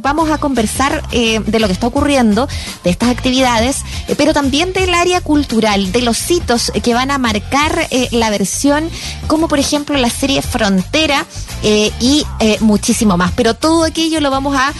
vamos 0.00 0.30
a 0.30 0.38
conversar 0.38 1.02
eh, 1.12 1.40
de 1.40 1.60
lo 1.60 1.66
que 1.66 1.72
está 1.72 1.86
ocurriendo, 1.86 2.48
de 2.84 2.90
estas 2.90 3.10
actividades, 3.10 3.84
eh, 4.08 4.14
pero 4.16 4.32
también 4.32 4.72
del 4.72 4.94
área 4.94 5.20
cultural, 5.20 5.92
de 5.92 6.02
los 6.02 6.30
hitos 6.30 6.72
que 6.82 6.94
van 6.94 7.10
a 7.10 7.18
marcar 7.18 7.86
eh, 7.90 8.08
la 8.10 8.30
versión, 8.30 8.88
como 9.26 9.48
por 9.48 9.58
ejemplo 9.58 9.96
la 9.96 10.10
serie 10.10 10.42
Frontera 10.42 11.26
y 11.62 12.24
muchísimo 12.60 13.16
más. 13.16 13.32
Pero 13.36 13.54
todo 13.54 13.84
aquello 13.84 14.20
lo 14.20 14.30
vamos 14.30 14.56
a 14.56 14.72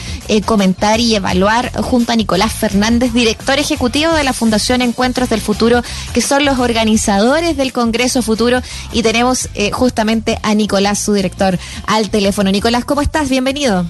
comentar 0.46 0.98
y 0.98 1.14
evaluar 1.14 1.70
junto 1.82 2.12
a 2.12 2.16
Nicolás 2.16 2.52
Fernández, 2.52 3.12
director 3.12 3.58
ejecutivo 3.58 4.12
de 4.12 4.24
la 4.24 4.32
Fundación 4.32 4.80
Encuentros 4.80 5.28
del 5.28 5.40
Futuro, 5.40 5.82
que 6.14 6.22
son 6.22 6.44
los 6.44 6.58
organizadores 6.58 7.56
del 7.56 7.72
Congreso 7.72 8.22
Futuro, 8.22 8.62
y 8.92 9.02
tenemos 9.02 9.50
justamente 9.72 10.38
a 10.42 10.54
Nicolás, 10.54 10.98
su 10.98 11.12
director, 11.12 11.58
al 11.86 12.08
teléfono. 12.08 12.50
Nicolás, 12.50 12.84
¿cómo 12.84 13.02
estás? 13.02 13.28
Bienvenido. 13.28 13.84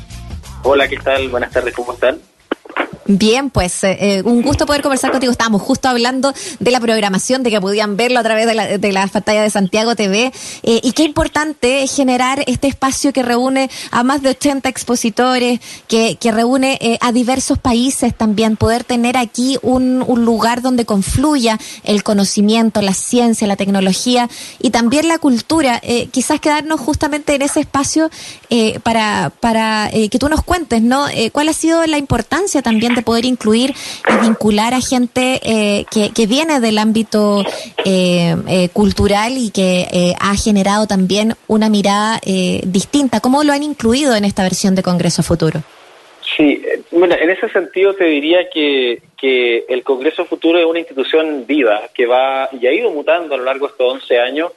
Hola, 0.62 0.88
¿qué 0.88 0.98
tal? 0.98 1.29
Buenas 1.30 1.50
tardes, 1.52 1.74
¿cómo 1.74 1.95
están? 1.95 2.20
Bien, 3.12 3.50
pues 3.50 3.82
eh, 3.82 3.96
eh, 3.98 4.23
un 4.24 4.41
gusto 4.41 4.66
poder 4.66 4.82
conversar 4.82 5.10
contigo. 5.10 5.32
Estábamos 5.32 5.62
justo 5.62 5.88
hablando 5.88 6.32
de 6.60 6.70
la 6.70 6.78
programación, 6.78 7.42
de 7.42 7.51
que 7.51 7.60
podían 7.60 7.96
verlo 7.96 8.20
a 8.20 8.23
través 8.23 8.46
de 8.46 8.55
la, 8.55 8.78
de 8.78 8.92
la 8.92 9.05
pantalla 9.09 9.42
de 9.42 9.51
Santiago 9.51 9.96
TV. 9.96 10.32
Eh, 10.62 10.80
y 10.84 10.92
qué 10.92 11.02
importante 11.02 11.82
es 11.82 11.92
generar 11.92 12.45
este 12.46 12.68
espacio 12.68 13.12
que 13.12 13.24
reúne 13.24 13.68
a 13.91 14.04
más 14.04 14.23
de 14.23 14.28
80 14.28 14.68
expositores, 14.68 15.59
que, 15.88 16.18
que 16.20 16.30
reúne 16.30 16.98
a 17.01 17.10
diversos 17.10 17.59
países 17.59 18.15
también. 18.15 18.56
Poder 18.56 18.84
tener 18.84 19.16
aquí 19.16 19.59
un, 19.62 20.04
un, 20.06 20.24
lugar 20.24 20.62
donde 20.62 20.84
confluya 20.84 21.59
el 21.82 22.04
conocimiento, 22.04 22.80
la 22.80 22.95
ciencia, 22.95 23.48
la 23.48 23.56
tecnología 23.56 24.29
y 24.60 24.70
también 24.70 25.09
la 25.09 25.18
cultura. 25.18 25.80
quizás 26.12 26.40
quedarnos 26.40 26.79
justamente 26.79 27.34
en 27.34 27.42
ese 27.42 27.59
espacio 27.59 28.09
para, 28.84 29.32
para 29.40 29.90
que 29.90 30.18
tú 30.18 30.29
nos 30.29 30.45
cuentes, 30.45 30.80
¿no? 30.80 31.06
¿Cuál 31.32 31.48
ha 31.48 31.52
sido 31.52 31.84
la 31.87 31.98
importancia 31.98 32.62
también 32.62 32.95
de 32.95 32.99
poder 33.02 33.24
incluir 33.24 33.74
y 34.09 34.27
vincular 34.27 34.74
a 34.74 34.80
gente 34.80 35.40
eh, 35.43 35.84
que, 35.90 36.26
viene 36.26 36.60
del 36.60 36.79
ámbito 36.79 37.45
eh, 37.84 38.37
eh, 38.48 38.68
cultural 38.73 39.37
y 39.37 39.51
que 39.51 40.15
ha 40.20 40.37
generado 40.37 40.87
también 40.87 41.34
una 41.48 41.68
mirada 41.68 42.20
distinta. 42.62 43.20
¿Cómo 43.20 43.42
lo 43.42 43.52
han 43.52 43.62
incluido 43.62 44.15
en 44.15 44.24
esta 44.24 44.42
versión 44.42 44.74
de 44.74 44.82
Congreso 44.82 45.23
Futuro? 45.23 45.62
Sí, 46.37 46.62
bueno, 46.90 47.16
en 47.20 47.30
ese 47.30 47.48
sentido 47.48 47.95
te 47.95 48.04
diría 48.04 48.48
que, 48.51 49.02
que 49.16 49.64
el 49.68 49.82
Congreso 49.82 50.24
Futuro 50.24 50.59
es 50.59 50.66
una 50.66 50.79
institución 50.79 51.45
viva 51.46 51.82
que 51.92 52.07
va 52.07 52.48
y 52.52 52.66
ha 52.66 52.73
ido 52.73 52.90
mutando 52.90 53.35
a 53.35 53.38
lo 53.38 53.45
largo 53.45 53.66
de 53.66 53.73
estos 53.73 53.92
11 53.95 54.20
años 54.20 54.52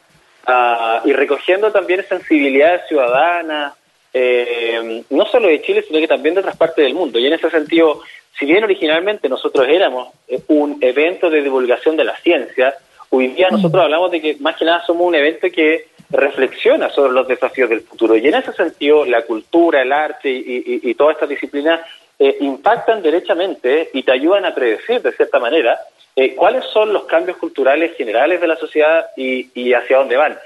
uh, 0.47 1.07
y 1.07 1.13
recogiendo 1.13 1.71
también 1.71 2.05
sensibilidades 2.07 2.87
ciudadanas, 2.87 3.73
eh, 4.13 5.03
no 5.09 5.25
solo 5.25 5.47
de 5.47 5.61
Chile, 5.61 5.83
sino 5.87 5.99
que 5.99 6.07
también 6.07 6.35
de 6.35 6.41
otras 6.41 6.57
partes 6.57 6.85
del 6.85 6.93
mundo. 6.93 7.17
Y 7.17 7.25
en 7.25 7.33
ese 7.33 7.49
sentido, 7.49 8.01
si 8.37 8.45
bien 8.45 8.63
originalmente 8.63 9.29
nosotros 9.29 9.67
éramos 9.67 10.09
eh, 10.27 10.41
un 10.47 10.77
evento 10.81 11.29
de 11.29 11.41
divulgación 11.41 11.95
de 11.95 12.03
la 12.03 12.17
ciencia, 12.17 12.73
hoy 13.09 13.27
día 13.27 13.49
nosotros 13.49 13.83
hablamos 13.83 14.11
de 14.11 14.21
que 14.21 14.37
más 14.39 14.57
que 14.57 14.65
nada 14.65 14.83
somos 14.85 15.05
un 15.07 15.15
evento 15.15 15.47
que 15.51 15.87
reflexiona 16.09 16.89
sobre 16.89 17.13
los 17.13 17.27
desafíos 17.27 17.69
del 17.69 17.81
futuro. 17.81 18.15
Y 18.15 18.27
en 18.27 18.35
ese 18.35 18.53
sentido, 18.53 19.05
la 19.05 19.23
cultura, 19.23 19.81
el 19.81 19.91
arte 19.91 20.29
y, 20.29 20.93
todas 20.95 21.15
estas 21.15 21.29
disciplinas 21.29 21.81
eh, 22.19 22.37
impactan 22.41 23.01
derechamente 23.01 23.89
y 23.93 24.03
te 24.03 24.11
ayudan 24.11 24.45
a 24.45 24.53
predecir, 24.53 25.01
de 25.01 25.11
cierta 25.11 25.39
manera, 25.39 25.79
eh, 26.15 26.35
cuáles 26.35 26.65
son 26.65 26.93
los 26.93 27.05
cambios 27.05 27.37
culturales 27.37 27.95
generales 27.95 28.39
de 28.39 28.47
la 28.47 28.55
sociedad 28.57 29.07
y, 29.17 29.73
hacia 29.73 29.97
dónde 29.97 30.17
van. 30.17 30.37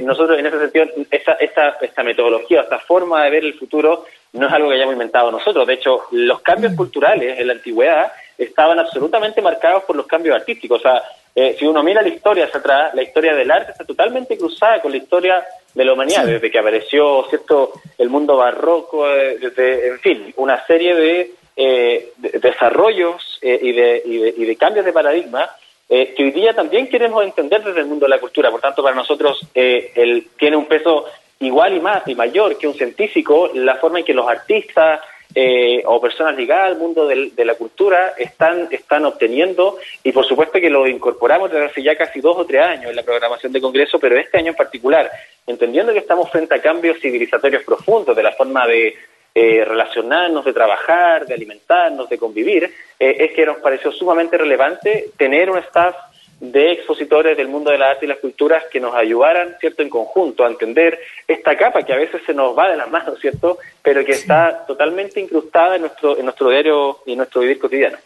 nosotros, 0.00 0.38
en 0.38 0.46
ese 0.46 0.58
sentido, 0.58 0.86
esta, 1.10 1.32
esta, 1.34 1.76
esta 1.80 2.02
metodología, 2.02 2.62
esta 2.62 2.78
forma 2.78 3.24
de 3.24 3.30
ver 3.30 3.44
el 3.44 3.54
futuro 3.54 4.04
no 4.32 4.46
es 4.46 4.52
algo 4.52 4.70
que 4.70 4.76
hayamos 4.76 4.94
inventado 4.94 5.30
nosotros. 5.30 5.66
De 5.66 5.74
hecho, 5.74 6.04
los 6.12 6.40
cambios 6.40 6.74
culturales 6.74 7.38
en 7.38 7.46
la 7.46 7.52
antigüedad 7.52 8.12
estaban 8.38 8.78
absolutamente 8.78 9.42
marcados 9.42 9.84
por 9.84 9.96
los 9.96 10.06
cambios 10.06 10.36
artísticos. 10.36 10.80
O 10.80 10.82
sea, 10.82 11.02
eh, 11.34 11.56
si 11.58 11.66
uno 11.66 11.82
mira 11.82 12.02
la 12.02 12.08
historia 12.08 12.44
hacia 12.44 12.60
atrás, 12.60 12.94
la 12.94 13.02
historia 13.02 13.34
del 13.34 13.50
arte 13.50 13.72
está 13.72 13.84
totalmente 13.84 14.36
cruzada 14.36 14.80
con 14.80 14.90
la 14.90 14.98
historia 14.98 15.44
de 15.74 15.84
la 15.84 15.92
humanidad, 15.92 16.26
desde 16.26 16.50
que 16.50 16.58
apareció 16.58 17.24
cierto 17.28 17.72
el 17.98 18.08
mundo 18.10 18.36
barroco, 18.36 19.08
eh, 19.08 19.38
desde, 19.38 19.88
en 19.88 20.00
fin, 20.00 20.34
una 20.36 20.64
serie 20.66 20.94
de, 20.94 21.30
eh, 21.56 22.12
desarrollos 22.16 23.38
y, 23.42 23.72
de, 23.72 24.02
y, 24.04 24.44
de, 24.44 24.56
cambios 24.56 24.84
de 24.84 24.92
paradigma 24.92 25.50
que 25.88 26.14
hoy 26.22 26.30
día 26.30 26.54
también 26.54 26.88
queremos 26.88 27.22
entender 27.22 27.62
desde 27.62 27.80
el 27.80 27.86
mundo 27.86 28.06
de 28.06 28.10
la 28.10 28.18
cultura. 28.18 28.50
Por 28.50 28.62
tanto, 28.62 28.82
para 28.82 28.96
nosotros 28.96 29.46
el, 29.52 30.28
tiene 30.38 30.56
un 30.56 30.64
peso 30.64 31.04
igual 31.44 31.76
y 31.76 31.80
más 31.80 32.06
y 32.06 32.14
mayor 32.14 32.56
que 32.58 32.66
un 32.66 32.74
científico 32.74 33.50
la 33.54 33.76
forma 33.76 34.00
en 34.00 34.04
que 34.04 34.14
los 34.14 34.28
artistas 34.28 35.00
eh, 35.34 35.82
o 35.86 35.98
personas 35.98 36.36
ligadas 36.36 36.72
al 36.72 36.78
mundo 36.78 37.06
de 37.06 37.44
la 37.44 37.54
cultura 37.54 38.14
están, 38.18 38.68
están 38.70 39.06
obteniendo. 39.06 39.78
Y 40.04 40.12
por 40.12 40.26
supuesto 40.26 40.60
que 40.60 40.68
lo 40.68 40.86
incorporamos 40.86 41.50
desde 41.50 41.66
hace 41.66 41.82
ya 41.82 41.96
casi 41.96 42.20
dos 42.20 42.36
o 42.36 42.44
tres 42.44 42.62
años 42.62 42.90
en 42.90 42.96
la 42.96 43.02
programación 43.02 43.52
de 43.52 43.60
Congreso, 43.60 43.98
pero 43.98 44.18
este 44.18 44.38
año 44.38 44.50
en 44.50 44.56
particular, 44.56 45.10
entendiendo 45.46 45.92
que 45.92 46.00
estamos 46.00 46.30
frente 46.30 46.54
a 46.54 46.60
cambios 46.60 46.98
civilizatorios 47.00 47.62
profundos 47.64 48.14
de 48.14 48.22
la 48.22 48.32
forma 48.32 48.66
de 48.66 48.94
eh, 49.34 49.64
relacionarnos, 49.64 50.44
de 50.44 50.52
trabajar, 50.52 51.24
de 51.24 51.32
alimentarnos, 51.32 52.10
de 52.10 52.18
convivir, 52.18 52.64
eh, 52.98 53.16
es 53.18 53.32
que 53.32 53.46
nos 53.46 53.56
pareció 53.58 53.90
sumamente 53.90 54.36
relevante 54.36 55.08
tener 55.16 55.50
un 55.50 55.58
staff 55.58 55.96
de 56.42 56.72
expositores 56.72 57.36
del 57.36 57.46
mundo 57.46 57.70
de 57.70 57.78
la 57.78 57.90
arte 57.90 58.04
y 58.04 58.08
las 58.08 58.18
culturas 58.18 58.64
que 58.70 58.80
nos 58.80 58.96
ayudaran, 58.96 59.54
¿cierto?, 59.60 59.80
en 59.80 59.88
conjunto 59.88 60.44
a 60.44 60.48
entender 60.48 60.98
esta 61.28 61.56
capa 61.56 61.84
que 61.84 61.92
a 61.92 61.96
veces 61.96 62.20
se 62.26 62.34
nos 62.34 62.58
va 62.58 62.68
de 62.68 62.76
las 62.76 62.90
manos, 62.90 63.20
¿cierto?, 63.20 63.58
pero 63.80 64.04
que 64.04 64.10
está 64.10 64.66
totalmente 64.66 65.20
incrustada 65.20 65.76
en 65.76 65.82
nuestro, 65.82 66.18
en 66.18 66.24
nuestro 66.24 66.50
diario 66.50 66.98
y 67.06 67.12
en 67.12 67.18
nuestro 67.18 67.42
vivir 67.42 67.60
cotidiano. 67.60 67.96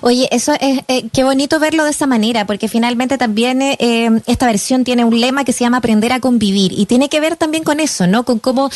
Oye, 0.00 0.28
eso 0.30 0.54
es, 0.60 0.80
eh, 0.88 1.08
qué 1.12 1.24
bonito 1.24 1.60
verlo 1.60 1.84
de 1.84 1.90
esa 1.90 2.06
manera, 2.06 2.46
porque 2.46 2.68
finalmente 2.68 3.18
también 3.18 3.60
eh, 3.60 3.76
eh, 3.78 4.08
esta 4.26 4.46
versión 4.46 4.82
tiene 4.82 5.04
un 5.04 5.20
lema 5.20 5.44
que 5.44 5.52
se 5.52 5.60
llama 5.60 5.78
aprender 5.78 6.10
a 6.12 6.20
convivir 6.20 6.72
y 6.72 6.86
tiene 6.86 7.10
que 7.10 7.20
ver 7.20 7.36
también 7.36 7.64
con 7.64 7.78
eso, 7.78 8.06
¿no? 8.06 8.24
Con 8.24 8.38
cómo 8.38 8.70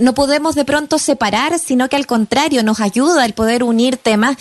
no 0.00 0.14
podemos 0.14 0.54
de 0.54 0.64
pronto 0.64 0.98
separar, 0.98 1.58
sino 1.58 1.88
que 1.88 1.96
al 1.96 2.06
contrario 2.06 2.62
nos 2.62 2.80
ayuda 2.80 3.24
el 3.24 3.34
poder 3.34 3.62
unir 3.62 3.96
temas 3.96 4.36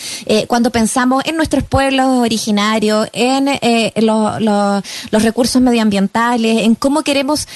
cuando 0.47 0.71
pensamos 0.71 1.23
en 1.25 1.35
nuestros 1.35 1.63
pueblos 1.63 2.07
originarios, 2.07 3.07
en 3.13 3.49
los 3.95 5.23
recursos 5.23 5.61
medioambientales, 5.61 6.63
en 6.63 6.75
cómo 6.75 7.01
queremos 7.01 7.47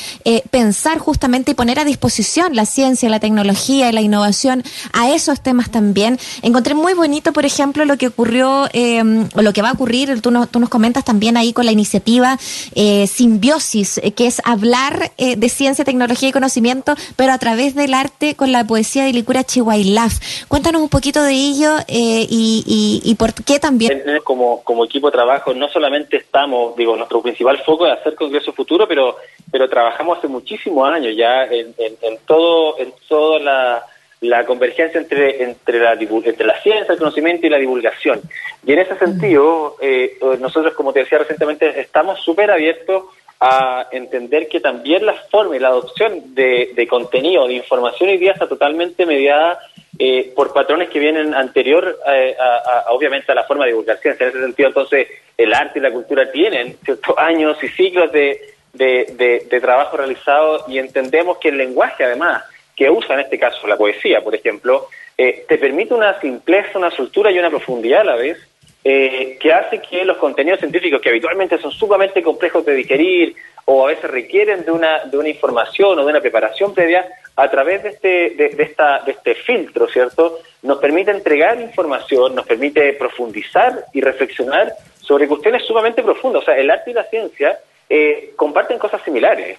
pensar 0.50 1.00
justamente 1.00 1.52
y 1.52 1.54
poner 1.54 1.80
a 1.80 1.86
disposición 1.86 2.56
la 2.56 2.66
ciencia, 2.66 3.10
la 3.10 3.20
tecnología 3.20 3.90
y 3.90 3.94
la 3.94 4.02
innovación 4.02 4.64
a 4.94 5.10
esos 5.12 5.42
temas 5.42 5.70
también. 5.70 6.20
Encontré 6.42 6.76
muy 6.76 6.94
bonito, 6.94 7.34
por 7.34 7.46
ejemplo, 7.46 7.86
lo 7.86 7.98
que 7.98 8.08
ocurrió 8.08 8.35
eh, 8.74 9.02
o 9.36 9.42
lo 9.42 9.54
que 9.54 9.62
va 9.62 9.70
a 9.70 9.74
ocurrir, 9.74 10.22
tú, 10.22 10.32
tú 10.52 10.60
nos 10.60 10.70
comentas 10.70 11.04
también 11.04 11.38
ahí 11.38 11.54
con 11.54 11.66
la 11.66 11.72
iniciativa 11.72 12.38
eh, 12.76 13.08
Simbiosis, 13.08 13.98
eh, 14.00 14.12
que 14.14 14.28
es 14.28 14.42
hablar 14.46 15.12
eh, 15.18 15.36
de 15.36 15.50
ciencia, 15.50 15.86
tecnología 15.86 16.30
y 16.30 16.32
conocimiento, 16.32 16.96
pero 17.16 17.34
a 17.34 17.38
través 17.38 17.76
del 17.76 17.94
arte 17.94 18.36
con 18.36 18.52
la 18.52 18.66
poesía 18.66 19.06
de 19.06 19.14
Licura 19.14 19.44
Chihuahilaf. 19.44 20.14
Cuéntanos 20.48 20.82
un 20.82 20.90
poquito 20.90 21.24
de 21.24 21.34
ello 21.34 21.76
y, 21.88 23.02
y, 23.04 23.16
por 23.16 23.34
qué 23.34 23.60
también. 23.60 24.04
Como, 24.24 24.64
como 24.64 24.86
equipo 24.86 25.08
de 25.08 25.14
trabajo, 25.14 25.54
no 25.54 25.70
solamente 25.70 26.18
estamos, 26.18 26.76
digo, 26.76 26.96
nuestro 26.96 27.22
principal 27.22 27.58
foco 27.60 27.88
es 27.88 27.94
hacer 27.94 28.16
Congreso 28.16 28.54
Futuro, 28.54 28.88
pero, 28.88 29.18
pero 29.52 29.70
trabajamos 29.70 30.18
hace 30.18 30.28
muchísimos 30.28 30.90
años 30.90 31.14
ya 31.16 31.46
en, 31.46 31.74
en, 31.78 31.98
en 32.02 32.18
todo, 32.26 32.80
en 32.80 32.94
toda 33.08 33.40
la 33.40 33.86
la 34.22 34.46
convergencia 34.46 35.00
entre, 35.00 35.44
entre, 35.44 35.80
la, 35.80 35.94
entre 35.94 36.46
la 36.46 36.62
ciencia, 36.62 36.94
el 36.94 36.98
conocimiento 37.00 37.46
y 37.46 37.50
la 37.50 37.58
divulgación. 37.58 38.22
Y 38.66 38.74
en 38.74 38.80
ese 38.80 38.98
sentido, 38.98 39.76
eh, 39.82 40.18
nosotros, 40.40 40.74
como 40.74 40.94
te 40.94 41.00
decía 41.00 41.18
recientemente, 41.18 41.80
estamos 41.80 42.20
súper 42.22 42.50
abiertos 42.52 43.04
a 43.40 43.88
entender 43.92 44.48
que 44.48 44.62
también 44.62 45.06
la 45.06 45.14
forma 45.30 45.56
y 45.56 45.60
la 45.60 45.68
adopción 45.68 46.34
de, 46.34 46.72
de 46.74 46.88
contenido, 46.88 47.48
de 47.48 47.56
información 47.56 48.10
hoy 48.10 48.18
día 48.18 48.32
está 48.32 48.48
totalmente 48.48 49.06
mediada 49.06 49.60
eh, 50.00 50.32
por 50.36 50.54
patrones 50.54 50.90
que 50.90 51.00
vienen 51.00 51.34
anterior, 51.34 52.00
eh, 52.08 52.36
a, 52.40 52.86
obviamente, 52.92 53.32
a 53.32 53.36
la 53.36 53.44
forma 53.44 53.66
de 53.66 53.72
divulgar 53.72 53.98
ciencia. 53.98 54.26
En 54.26 54.30
ese 54.30 54.42
sentido, 54.42 54.70
entonces, 54.70 55.08
el 55.38 55.54
arte 55.54 55.80
y 55.80 55.82
la 55.82 55.92
cultura 55.92 56.32
tienen 56.32 56.78
ciertos 56.84 57.16
años 57.18 57.62
y 57.62 57.68
siglos 57.70 58.12
de, 58.12 58.56
de, 58.74 59.46
de 59.50 59.62
trabajo 59.62 59.98
realizado 59.98 60.66
y 60.68 60.80
entendemos 60.80 61.38
que 61.38 61.50
el 61.50 61.58
lenguaje, 61.58 62.06
además, 62.06 62.44
que 62.76 62.90
usa 62.90 63.16
en 63.16 63.22
este 63.22 63.40
caso 63.40 63.66
la 63.68 63.78
poesía, 63.78 64.22
por 64.22 64.36
ejemplo, 64.36 64.88
eh, 65.18 65.46
te 65.48 65.58
permite 65.58 65.94
una 65.94 66.20
simpleza, 66.20 66.78
una 66.78 66.92
soltura 66.92 67.32
y 67.32 67.40
una 67.40 67.50
profundidad 67.50 68.02
a 68.02 68.04
la 68.06 68.16
vez 68.16 68.38
eh, 68.84 69.38
que 69.40 69.54
hace 69.54 69.82
que 69.82 70.04
los 70.04 70.18
contenidos 70.18 70.60
científicos 70.60 71.02
que 71.02 71.10
habitualmente 71.10 71.58
son 71.58 71.72
sumamente 71.72 72.22
complejos 72.22 72.66
de 72.66 72.76
digerir 72.76 73.36
o 73.64 73.86
a 73.86 73.88
veces 73.88 74.12
requieren 74.12 74.66
de 74.66 74.72
una, 74.72 75.06
de 75.06 75.18
una 75.18 75.30
información 75.30 75.98
o 75.98 76.04
de 76.04 76.12
una 76.12 76.22
preparación 76.22 76.74
previa, 76.74 77.08
a 77.38 77.50
través 77.50 77.82
de 77.84 77.90
este, 77.90 78.30
de, 78.32 78.64
esta, 78.64 79.00
de 79.00 79.14
este 79.14 79.36
filtro, 79.36 79.88
¿cierto? 79.88 80.40
Nos 80.62 80.78
permite 80.78 81.12
entregar 81.12 81.60
información, 81.60 82.36
nos 82.36 82.46
permite 82.46 82.94
profundizar 82.94 83.86
y 83.92 84.02
reflexionar 84.02 84.74
sobre 85.02 85.28
cuestiones 85.28 85.64
sumamente 85.64 86.04
profundas. 86.04 86.44
O 86.44 86.46
sea, 86.46 86.58
el 86.58 86.70
arte 86.70 86.92
y 86.92 86.94
la 86.94 87.04
ciencia 87.06 87.58
eh, 87.90 88.34
comparten 88.36 88.78
cosas 88.78 89.02
similares. 89.04 89.58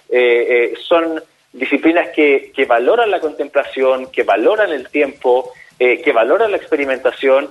son 0.87 1.21
disciplinas 1.53 2.09
que, 2.15 2.51
que 2.55 2.65
valoran 2.65 3.11
la 3.11 3.19
contemplación, 3.19 4.11
que 4.11 4.23
valoran 4.23 4.71
el 4.71 4.89
tiempo, 4.89 5.51
que 5.77 6.11
valora 6.11 6.47
la 6.47 6.57
experimentación. 6.57 7.49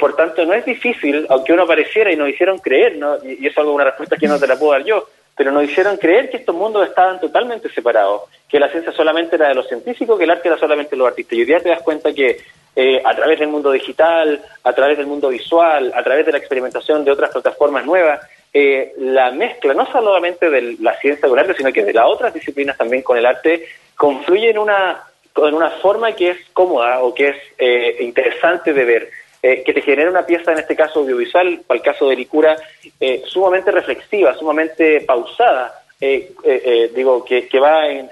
por 0.00 0.16
tanto, 0.16 0.44
no 0.46 0.54
es 0.54 0.64
difícil, 0.64 1.26
aunque 1.28 1.52
uno 1.52 1.66
pareciera 1.66 2.10
y 2.10 2.16
nos 2.16 2.30
hicieron 2.30 2.58
creer, 2.58 2.96
¿no? 2.96 3.16
y, 3.22 3.44
y 3.44 3.46
eso 3.46 3.60
es 3.60 3.66
una 3.66 3.84
respuesta 3.84 4.16
que 4.16 4.28
no 4.28 4.38
te 4.38 4.46
la 4.46 4.58
puedo 4.58 4.72
dar 4.72 4.84
yo, 4.84 5.06
pero 5.36 5.52
nos 5.52 5.64
hicieron 5.64 5.98
creer 5.98 6.30
que 6.30 6.38
estos 6.38 6.54
mundos 6.54 6.88
estaban 6.88 7.20
totalmente 7.20 7.68
separados, 7.68 8.22
que 8.48 8.58
la 8.58 8.70
ciencia 8.70 8.90
solamente 8.92 9.36
era 9.36 9.48
de 9.48 9.54
los 9.54 9.68
científicos, 9.68 10.16
que 10.16 10.24
el 10.24 10.30
arte 10.30 10.48
era 10.48 10.58
solamente 10.58 10.92
de 10.92 10.96
los 10.96 11.08
artistas. 11.08 11.36
Y 11.36 11.40
hoy 11.40 11.46
día 11.46 11.60
te 11.60 11.68
das 11.68 11.82
cuenta 11.82 12.12
que 12.12 12.38
eh, 12.74 13.02
a 13.04 13.14
través 13.14 13.38
del 13.38 13.48
mundo 13.48 13.70
digital, 13.70 14.42
a 14.64 14.72
través 14.72 14.96
del 14.96 15.06
mundo 15.06 15.28
visual, 15.28 15.92
a 15.94 16.02
través 16.02 16.24
de 16.24 16.32
la 16.32 16.38
experimentación 16.38 17.04
de 17.04 17.10
otras 17.10 17.30
plataformas 17.30 17.84
nuevas, 17.84 18.20
eh, 18.58 18.94
la 18.96 19.32
mezcla 19.32 19.74
no 19.74 19.84
solamente 19.92 20.48
de 20.48 20.78
la 20.80 20.98
ciencia 20.98 21.28
con 21.28 21.38
arte, 21.38 21.52
sino 21.52 21.70
que 21.74 21.84
de 21.84 21.92
las 21.92 22.06
otras 22.06 22.32
disciplinas 22.32 22.78
también 22.78 23.02
con 23.02 23.18
el 23.18 23.26
arte, 23.26 23.66
confluye 23.94 24.48
en 24.48 24.56
una, 24.56 25.02
en 25.36 25.54
una 25.54 25.68
forma 25.68 26.12
que 26.12 26.30
es 26.30 26.38
cómoda 26.54 27.00
o 27.00 27.12
que 27.12 27.28
es 27.28 27.36
eh, 27.58 27.98
interesante 28.00 28.72
de 28.72 28.84
ver. 28.86 29.10
Eh, 29.42 29.62
que 29.62 29.74
te 29.74 29.82
genera 29.82 30.10
una 30.10 30.24
pieza, 30.24 30.52
en 30.52 30.58
este 30.58 30.74
caso 30.74 31.00
audiovisual, 31.00 31.60
para 31.66 31.76
el 31.76 31.84
caso 31.84 32.08
de 32.08 32.16
Licura, 32.16 32.56
eh, 32.98 33.22
sumamente 33.26 33.70
reflexiva, 33.70 34.34
sumamente 34.34 35.02
pausada, 35.02 35.82
eh, 36.00 36.90
digo, 36.94 37.24
que, 37.24 37.48
va 37.58 37.88
en, 37.88 38.08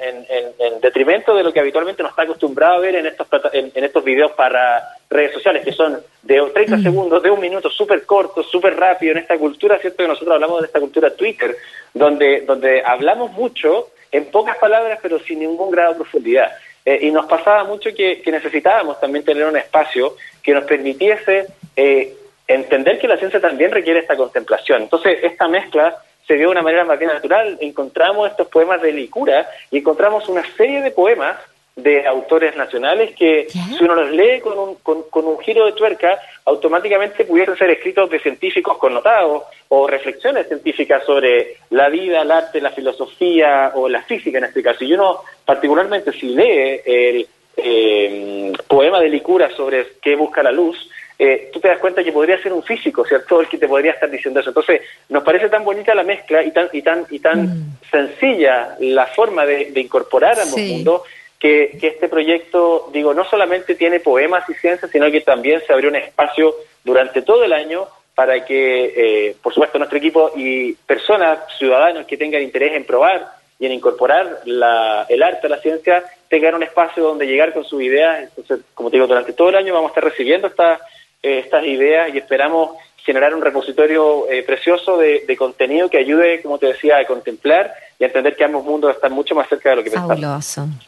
detrimento 0.81 1.35
de 1.35 1.43
lo 1.43 1.53
que 1.53 1.61
habitualmente 1.61 2.03
nos 2.03 2.11
está 2.13 2.23
acostumbrado 2.23 2.75
a 2.75 2.81
ver 2.81 2.97
en 2.97 3.07
estos, 3.07 3.27
en, 3.53 3.85
estos 3.85 4.03
videos 4.05 4.33
para 4.33 4.83
redes 5.11 5.33
sociales, 5.33 5.65
que 5.65 5.73
son 5.73 6.01
de 6.23 6.41
30 6.41 6.77
mm. 6.77 6.83
segundos, 6.83 7.23
de 7.23 7.31
un 7.31 7.41
minuto, 7.41 7.71
súper 7.71 8.05
cortos, 8.07 8.51
súper 8.51 8.77
rápido, 8.77 9.13
en 9.13 9.19
esta 9.19 9.37
cultura, 9.37 9.79
¿cierto? 9.79 9.99
Que 9.99 10.09
nosotros 10.09 10.35
hablamos 10.35 10.61
de 10.61 10.67
esta 10.67 10.81
cultura 10.81 11.15
Twitter, 11.15 11.57
donde, 11.93 12.43
donde 12.43 12.83
hablamos 12.83 13.33
mucho 13.33 13.91
en 14.11 14.27
pocas 14.27 14.57
palabras, 14.59 14.99
pero 15.03 15.19
sin 15.19 15.41
ningún 15.41 15.71
grado 15.71 15.93
de 15.93 15.97
profundidad. 15.97 16.53
y 16.85 17.11
nos 17.11 17.27
pasaba 17.27 17.65
mucho 17.65 17.91
que, 17.95 18.23
que, 18.23 18.31
necesitábamos 18.31 19.01
también 19.01 19.25
tener 19.25 19.45
un 19.45 19.57
espacio 19.57 20.17
que 20.43 20.53
nos 20.53 20.65
permitiese 20.65 21.47
eh, 21.77 22.15
entender 22.47 22.99
que 22.99 23.09
la 23.09 23.17
ciencia 23.17 23.41
también 23.41 23.73
requiere 23.73 24.01
esta 24.01 24.17
contemplación. 24.17 24.83
Entonces, 24.83 25.19
esta 25.23 25.49
mezcla 25.49 25.97
se 26.27 26.35
dio 26.35 26.47
de 26.47 26.53
una 26.53 26.63
manera 26.63 26.85
más 26.85 26.99
bien 26.99 27.11
natural. 27.11 27.59
Encontramos 27.61 28.31
estos 28.31 28.49
poemas 28.49 28.81
de 28.81 28.93
Licura 28.93 29.49
y 29.71 29.79
encontramos 29.79 30.29
una 30.29 30.45
serie 30.57 30.81
de 30.81 30.91
poemas 30.91 31.37
de 31.77 32.07
autores 32.07 32.55
nacionales 32.55 33.17
que, 33.17 33.49
si 33.49 33.83
uno 33.83 33.97
los 33.97 34.11
lee 34.13 34.41
con 34.41 34.57
un, 34.59 34.75
con, 34.77 35.27
un 35.27 35.39
giro 35.41 35.67
de 35.67 35.73
tuerca, 35.73 36.21
automáticamente 36.45 37.25
pudiesen 37.25 37.57
ser 37.57 37.71
escritos 37.71 38.09
de 38.11 38.21
científicos 38.21 38.79
connotados 38.79 39.43
o 39.69 39.89
reflexiones 39.89 40.47
científicas 40.47 41.05
sobre 41.05 41.57
la 41.71 41.89
vida, 41.89 42.23
el 42.23 42.31
arte, 42.31 42.61
la 42.61 42.71
filosofía 42.71 43.73
o 43.75 43.89
la 43.89 44.03
física 44.03 44.39
en 44.39 44.45
este 44.45 44.63
caso. 44.63 44.85
Y 44.85 44.95
uno, 44.95 45.23
particularmente, 45.45 46.13
si 46.13 46.29
lee 46.29 46.81
el 46.85 47.29
eh, 47.57 48.53
poema 48.69 49.01
de 49.01 49.09
Licura 49.09 49.51
sobre 49.51 49.95
qué 50.01 50.15
busca 50.15 50.45
la 50.45 50.53
luz, 50.53 50.89
eh, 51.19 51.51
tú 51.53 51.61
te 51.61 51.69
das 51.69 51.79
cuenta 51.79 52.03
que 52.03 52.13
podría 52.13 52.43
ser 52.43 52.53
un 52.53 52.63
físico, 52.63 53.05
¿cierto? 53.05 53.41
El 53.41 53.49
que 53.49 53.59
te 53.59 53.69
podría 53.69 53.93
estar 53.93 54.11
diciendo 54.11 54.41
eso. 54.41 54.51
Entonces, 54.51 54.83
nos 55.09 55.23
parece 55.23 55.49
tan 55.49 55.65
bonita 55.65 55.95
la 55.95 56.03
mezcla 56.03 56.43
y 56.43 56.51
tan, 56.51 56.69
y 56.73 56.83
tan, 56.83 57.07
y 57.11 57.21
tan 57.21 57.43
mm. 57.43 57.77
sencilla 57.91 58.77
la 58.81 59.07
forma 59.07 59.47
de, 59.47 59.73
incorporar 59.77 60.39
a 60.39 60.43
ambos 60.43 60.61
mundos 60.61 61.03
que, 61.39 61.79
este 61.81 62.09
proyecto, 62.09 62.91
digo, 62.93 63.15
no 63.15 63.25
solamente 63.25 63.75
tiene 63.75 64.01
poemas 64.01 64.49
y 64.49 64.55
ciencias, 64.55 64.91
sino 64.91 65.11
que 65.11 65.21
también 65.21 65.63
se 65.67 65.73
abrió 65.73 65.91
un 65.91 65.97
espacio 65.97 66.55
durante 66.83 67.23
todo 67.23 67.45
el 67.45 67.53
año 67.53 67.87
para 68.15 68.45
que, 68.45 68.95
eh, 68.97 69.37
por 69.43 69.53
supuesto, 69.53 69.79
nuestro 69.79 69.99
equipo 69.99 70.33
y 70.35 70.73
personas, 70.73 71.41
ciudadanos 71.59 72.07
que 72.07 72.17
tengan 72.17 72.43
interés 72.43 72.73
en 72.75 72.85
probar 72.85 73.29
y 73.59 73.67
en 73.67 73.73
incorporar 73.73 74.41
la, 74.47 75.07
el 75.09 75.23
arte 75.23 75.47
a 75.47 75.51
la 75.51 75.59
ciencia 75.59 76.05
tengan 76.29 76.55
un 76.55 76.63
espacio 76.63 77.03
donde 77.03 77.27
llegar 77.27 77.53
con 77.53 77.65
sus 77.65 77.83
ideas. 77.83 78.23
Entonces, 78.23 78.67
como 78.75 78.91
te 78.91 78.97
digo, 78.97 79.07
durante 79.07 79.33
todo 79.33 79.51
el 79.51 79.57
año 79.57 79.75
vamos 79.75 79.91
a 79.91 79.93
estar 79.93 80.05
recibiendo 80.05 80.49
estas 80.49 80.81
estas 81.25 81.65
ideas 81.65 82.15
y 82.15 82.19
esperamos 82.19 82.71
generar 82.99 83.35
un 83.35 83.43
repositorio 83.43 84.31
eh, 84.31 84.43
precioso 84.43 84.99
de, 84.99 85.37
contenido 85.39 85.91
que 85.91 85.99
ayude, 85.99 86.41
como 86.43 86.59
te 86.59 86.67
decía, 86.67 86.99
a 86.99 87.07
contemplar 87.07 87.75
y 87.99 88.05
a 88.05 88.07
entender 88.07 88.37
que 88.37 88.45
ambos 88.45 88.65
mundos 88.65 88.95
están 88.95 89.13
mucho 89.13 89.35
más 89.35 89.49
cerca 89.49 89.71
de 89.71 89.77
lo 89.77 89.85
que 89.85 89.91
pensamos. 89.91 90.79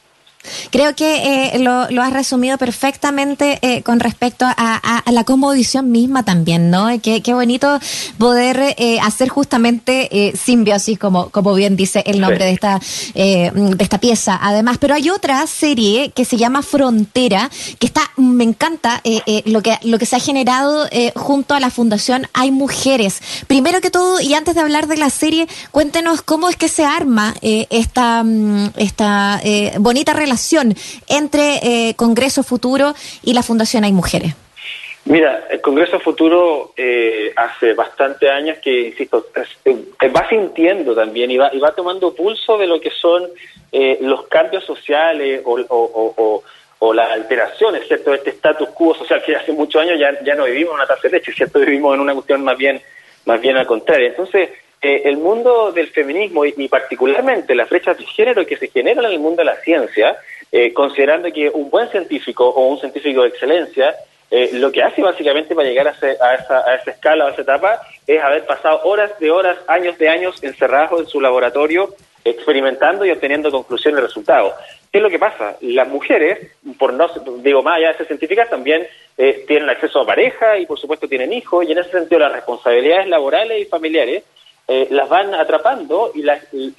Creo 0.70 0.94
que 0.94 1.54
eh, 1.54 1.58
lo, 1.58 1.90
lo, 1.90 2.02
has 2.02 2.12
resumido 2.12 2.58
perfectamente 2.58 3.58
eh, 3.62 3.82
con 3.82 4.00
respecto 4.00 4.44
a, 4.44 5.02
a, 5.04 5.12
la 5.12 5.25
comodición 5.25 5.90
misma 5.90 6.25
también, 6.25 6.70
¿no? 6.70 6.88
Qué, 7.00 7.22
qué 7.22 7.34
bonito 7.34 7.78
poder 8.19 8.75
eh, 8.76 8.98
hacer 9.00 9.28
justamente 9.28 10.08
eh, 10.10 10.37
simbiosis, 10.37 10.98
como, 10.98 11.31
como 11.31 11.54
bien 11.54 11.76
dice 11.76 12.02
el 12.06 12.20
nombre 12.20 12.44
de, 12.44 12.52
esta, 12.52 12.81
eh, 13.14 13.50
de 13.54 13.84
esta 13.84 13.98
pieza. 13.98 14.38
Además, 14.40 14.78
pero 14.78 14.94
hay 14.94 15.10
otra 15.10 15.46
serie 15.46 16.10
que 16.10 16.25
se 16.25 16.37
llama 16.37 16.62
Frontera, 16.62 17.50
que 17.78 17.87
está, 17.87 18.02
me 18.16 18.44
encanta 18.44 19.02
lo, 19.44 19.62
que, 19.62 19.78
lo 19.82 19.99
que 19.99 20.06
se 20.06 20.16
ha 20.16 20.20
generado 20.20 20.87
junto 21.14 21.54
a 21.54 21.60
la 21.60 21.70
Fundación 21.70 22.28
Hay 22.32 22.50
Mujeres. 22.50 23.20
Primero 23.46 23.81
que 23.81 23.90
todo, 23.90 24.20
y 24.20 24.34
antes 24.34 24.54
de 24.54 24.60
hablar 24.60 24.87
de 24.87 24.96
la 24.96 25.10
serie, 25.10 25.49
cuéntenos 25.70 26.22
cómo 26.22 26.49
es 26.49 26.56
que 26.56 26.69
se 26.69 26.84
arma 26.84 27.34
esta, 27.40 28.22
mm, 28.22 28.70
esta 28.76 29.40
bonita 29.78 30.12
relación 30.12 30.35
entre 31.08 31.56
eh, 31.62 31.94
Congreso 31.96 32.42
Futuro 32.42 32.94
y 33.22 33.34
la 33.34 33.42
Fundación 33.42 33.84
Hay 33.84 33.92
Mujeres? 33.92 34.34
Mira, 35.04 35.46
el 35.50 35.60
Congreso 35.60 36.00
Futuro 36.00 36.72
eh, 36.76 37.32
hace 37.36 37.74
bastante 37.74 38.28
años 38.28 38.58
que, 38.58 38.88
insisto, 38.88 39.26
eh, 39.64 40.08
va 40.08 40.28
sintiendo 40.28 40.94
también 40.94 41.30
y 41.30 41.36
va, 41.36 41.50
y 41.52 41.58
va 41.58 41.72
tomando 41.72 42.12
pulso 42.12 42.58
de 42.58 42.66
lo 42.66 42.80
que 42.80 42.90
son 42.90 43.22
los 44.00 44.26
cambios 44.28 44.64
sociales 44.64 45.42
o, 45.44 46.42
las 46.94 47.10
alteraciones, 47.10 47.86
¿cierto? 47.86 48.14
Este 48.14 48.30
status 48.30 48.70
quo 48.70 48.94
social 48.94 49.22
que 49.22 49.36
hace 49.36 49.52
muchos 49.52 49.82
años 49.82 49.98
ya, 49.98 50.18
ya 50.24 50.34
no 50.34 50.44
vivimos 50.44 50.70
en 50.70 50.76
una 50.76 50.86
taza 50.86 51.02
de 51.08 51.18
leche, 51.18 51.32
¿cierto? 51.32 51.58
Vivimos 51.58 51.94
en 51.94 52.00
una 52.00 52.14
cuestión 52.14 52.42
más 52.42 52.56
bien, 52.56 52.80
más 53.26 53.40
bien 53.40 53.56
al 53.56 53.66
contrario. 53.66 54.08
Entonces, 54.08 54.50
eh, 54.82 55.02
el 55.06 55.17
mundo 55.17 55.73
del 55.73 55.88
feminismo 55.88 56.44
y, 56.44 56.69
particularmente 56.69 57.55
las 57.55 57.70
brechas 57.70 57.96
de 57.96 58.05
género 58.05 58.44
que 58.44 58.58
se 58.58 58.69
generan 58.69 59.06
en 59.06 59.12
el 59.12 59.19
mundo 59.19 59.38
de 59.40 59.46
la 59.46 59.56
ciencia, 59.56 60.17
eh, 60.52 60.73
considerando 60.75 61.32
que 61.32 61.49
un 61.49 61.70
buen 61.70 61.88
científico 61.88 62.46
o 62.46 62.67
un 62.69 62.78
científico 62.78 63.23
de 63.23 63.28
excelencia 63.28 63.94
eh, 64.31 64.50
lo 64.52 64.70
que 64.70 64.82
hace 64.82 65.02
básicamente 65.02 65.55
para 65.55 65.69
llegar 65.69 65.88
a, 65.88 65.93
esa, 65.93 66.58
a 66.58 66.75
esa 66.75 66.90
escala, 66.90 67.26
a 67.26 67.31
esa 67.31 67.43
etapa, 67.43 67.81
es 68.06 68.23
haber 68.23 68.44
pasado 68.44 68.82
horas 68.84 69.19
de 69.19 69.31
horas, 69.31 69.56
años 69.67 69.96
de 69.99 70.08
años 70.08 70.43
encerrados 70.43 71.00
en 71.00 71.06
su 71.06 71.20
laboratorio, 71.20 71.94
experimentando 72.25 73.06
y 73.06 73.12
obteniendo 73.12 73.50
conclusiones 73.50 74.00
y 74.00 74.02
resultados. 74.02 74.52
¿Qué 74.93 74.99
es 74.99 75.02
lo 75.02 75.11
que 75.11 75.19
pasa? 75.19 75.56
Las 75.62 75.88
mujeres, 75.88 76.52
por 76.78 76.93
no 76.93 77.08
digo 77.38 77.62
más 77.62 77.76
allá 77.76 77.93
de 77.93 77.99
ser 77.99 78.06
científicas, 78.08 78.50
también 78.50 78.87
tienen 79.46 79.70
acceso 79.70 80.00
a 80.00 80.06
pareja 80.06 80.58
y 80.58 80.66
por 80.66 80.78
supuesto 80.78 81.09
tienen 81.09 81.33
hijos, 81.33 81.64
y 81.66 81.73
en 81.73 81.78
ese 81.78 81.92
sentido 81.92 82.18
las 82.18 82.33
responsabilidades 82.33 83.06
laborales 83.06 83.62
y 83.62 83.66
familiares 83.66 84.25
eh, 84.68 84.88
las 84.90 85.08
van 85.08 85.35
atrapando 85.35 86.12
y 86.14 86.25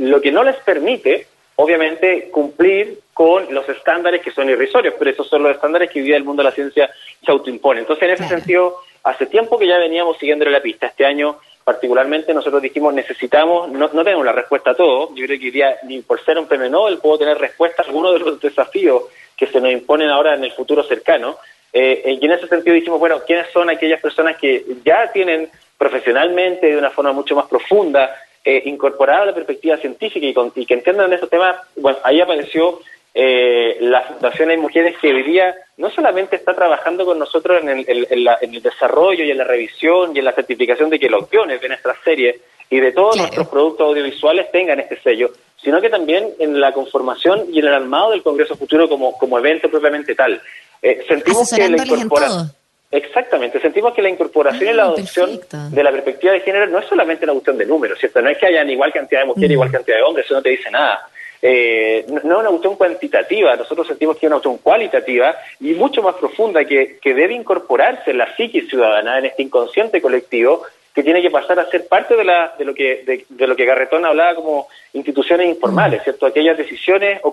lo 0.03 0.21
que 0.21 0.31
no 0.31 0.43
les 0.43 0.57
permite, 0.57 1.27
obviamente, 1.55 2.29
cumplir 2.29 2.99
con 3.13 3.53
los 3.53 3.67
estándares 3.69 4.21
que 4.21 4.31
son 4.31 4.49
irrisorios, 4.49 4.95
pero 4.99 5.11
esos 5.11 5.27
son 5.27 5.43
los 5.43 5.53
estándares 5.53 5.89
que 5.89 5.99
hoy 5.99 6.05
día 6.05 6.17
el 6.17 6.23
mundo 6.23 6.43
de 6.43 6.49
la 6.49 6.55
ciencia 6.55 6.89
se 7.25 7.31
autoimpone. 7.31 7.79
Entonces, 7.79 8.03
en 8.03 8.13
ese 8.13 8.27
sentido, 8.27 8.81
hace 9.03 9.25
tiempo 9.25 9.57
que 9.57 9.67
ya 9.67 9.77
veníamos 9.77 10.17
siguiendo 10.17 10.45
la 10.45 10.61
pista. 10.61 10.87
Este 10.87 11.05
año, 11.05 11.39
particularmente, 11.63 12.33
nosotros 12.33 12.61
dijimos, 12.61 12.93
necesitamos, 12.93 13.69
no, 13.71 13.89
no 13.91 14.03
tenemos 14.03 14.25
la 14.25 14.33
respuesta 14.33 14.71
a 14.71 14.75
todo. 14.75 15.15
Yo 15.15 15.25
creo 15.25 15.39
que 15.39 15.45
hoy 15.45 15.51
día, 15.51 15.77
ni 15.83 16.01
por 16.01 16.23
ser 16.23 16.37
un 16.37 16.47
premio 16.47 16.69
Nobel, 16.69 16.99
puedo 16.99 17.19
tener 17.19 17.37
respuesta 17.37 17.81
a 17.81 17.85
algunos 17.85 18.13
de 18.13 18.19
los 18.19 18.41
desafíos 18.41 19.03
que 19.37 19.47
se 19.47 19.61
nos 19.61 19.71
imponen 19.71 20.09
ahora 20.09 20.35
en 20.35 20.43
el 20.43 20.51
futuro 20.51 20.83
cercano. 20.83 21.37
Eh, 21.71 22.17
y 22.21 22.25
en 22.25 22.31
ese 22.31 22.47
sentido 22.47 22.75
dijimos, 22.75 22.99
bueno, 22.99 23.21
¿quiénes 23.25 23.47
son 23.51 23.69
aquellas 23.69 24.01
personas 24.01 24.37
que 24.37 24.65
ya 24.83 25.11
tienen 25.11 25.49
profesionalmente, 25.77 26.67
de 26.67 26.77
una 26.77 26.89
forma 26.89 27.11
mucho 27.11 27.35
más 27.35 27.45
profunda, 27.45 28.15
eh, 28.43 28.63
incorporada 28.65 29.23
a 29.23 29.25
la 29.25 29.35
perspectiva 29.35 29.77
científica 29.77 30.25
y, 30.55 30.65
que 30.65 30.73
entiendan 30.73 31.11
esos 31.13 31.29
temas, 31.29 31.57
bueno, 31.75 31.97
ahí 32.03 32.21
apareció 32.21 32.79
eh, 33.13 33.77
la 33.81 34.01
Fundación 34.03 34.49
de 34.49 34.57
Mujeres 34.57 34.95
que 35.01 35.13
hoy 35.13 35.23
día 35.23 35.55
no 35.77 35.89
solamente 35.89 36.35
está 36.35 36.53
trabajando 36.53 37.05
con 37.05 37.19
nosotros 37.19 37.61
en 37.61 37.69
el, 37.69 38.61
desarrollo 38.61 39.23
y 39.23 39.31
en 39.31 39.37
la 39.37 39.43
revisión 39.43 40.15
y 40.15 40.19
en 40.19 40.25
la 40.25 40.33
certificación 40.33 40.89
de 40.89 40.99
que 40.99 41.09
los 41.09 41.29
guiones 41.29 41.59
de 41.61 41.67
nuestras 41.67 41.97
series 42.03 42.37
y 42.69 42.79
de 42.79 42.91
todos 42.91 43.17
nuestros 43.17 43.47
productos 43.47 43.87
audiovisuales 43.87 44.51
tengan 44.51 44.79
este 44.79 44.99
sello, 45.01 45.31
sino 45.61 45.81
que 45.81 45.89
también 45.89 46.29
en 46.39 46.59
la 46.59 46.73
conformación 46.73 47.47
y 47.51 47.59
en 47.59 47.67
el 47.67 47.73
armado 47.73 48.11
del 48.11 48.23
Congreso 48.23 48.55
Futuro 48.55 48.87
como, 48.87 49.17
como 49.17 49.39
evento 49.39 49.69
propiamente 49.69 50.15
tal. 50.15 50.41
Eh, 50.81 51.03
sentimos 51.07 51.49
que 51.49 51.69
la 51.69 51.83
incorporación 51.83 52.51
Exactamente, 52.89 53.59
sentimos 53.59 53.93
que 53.93 54.01
la 54.01 54.09
incorporación 54.09 54.69
y 54.69 54.73
la 54.73 54.83
ah, 54.83 54.87
adopción 54.87 55.39
de 55.71 55.83
la 55.83 55.91
perspectiva 55.91 56.33
de 56.33 56.39
género 56.39 56.67
no 56.67 56.79
es 56.79 56.85
solamente 56.85 57.25
una 57.25 57.33
cuestión 57.33 57.57
de 57.57 57.65
números, 57.65 57.99
¿cierto? 57.99 58.21
No 58.21 58.29
es 58.29 58.37
que 58.37 58.45
hayan 58.45 58.69
igual 58.69 58.93
cantidad 58.93 59.21
de 59.21 59.27
mujeres, 59.27 59.49
mm. 59.49 59.53
igual 59.53 59.71
cantidad 59.71 59.97
de 59.97 60.03
hombres, 60.03 60.25
eso 60.25 60.35
no 60.35 60.41
te 60.41 60.49
dice 60.49 60.71
nada. 60.71 61.05
Eh, 61.41 62.05
no, 62.07 62.17
es 62.17 62.23
una 62.23 62.49
cuestión 62.49 62.75
cuantitativa, 62.75 63.55
nosotros 63.55 63.87
sentimos 63.87 64.15
que 64.15 64.25
es 64.25 64.29
una 64.29 64.37
cuestión 64.37 64.57
cualitativa 64.57 65.35
y 65.59 65.73
mucho 65.73 66.01
más 66.01 66.15
profunda 66.15 66.65
que, 66.65 66.97
que 66.99 67.13
debe 67.13 67.33
incorporarse 67.33 68.11
en 68.11 68.19
la 68.19 68.35
psiquis 68.35 68.69
ciudadana, 68.69 69.19
en 69.19 69.25
este 69.25 69.43
inconsciente 69.43 70.01
colectivo, 70.01 70.63
que 70.97 71.03
tiene 71.03 71.21
que 71.21 71.29
pasar 71.29 71.59
a 71.59 71.69
ser 71.69 71.87
parte 71.87 72.15
de, 72.15 72.23
la, 72.23 72.55
de, 72.57 72.65
lo, 72.65 72.73
que, 72.73 73.25
de, 73.29 73.47
lo 73.47 73.55
que 73.55 73.65
Garretón 73.65 74.03
hablaba 74.03 74.33
como 74.33 74.67
instituciones 74.93 75.47
informales. 75.47 76.01
¿cierto? 76.03 76.25
Aquellas 76.25 76.57
decisiones 76.57 77.19
o, 77.21 77.29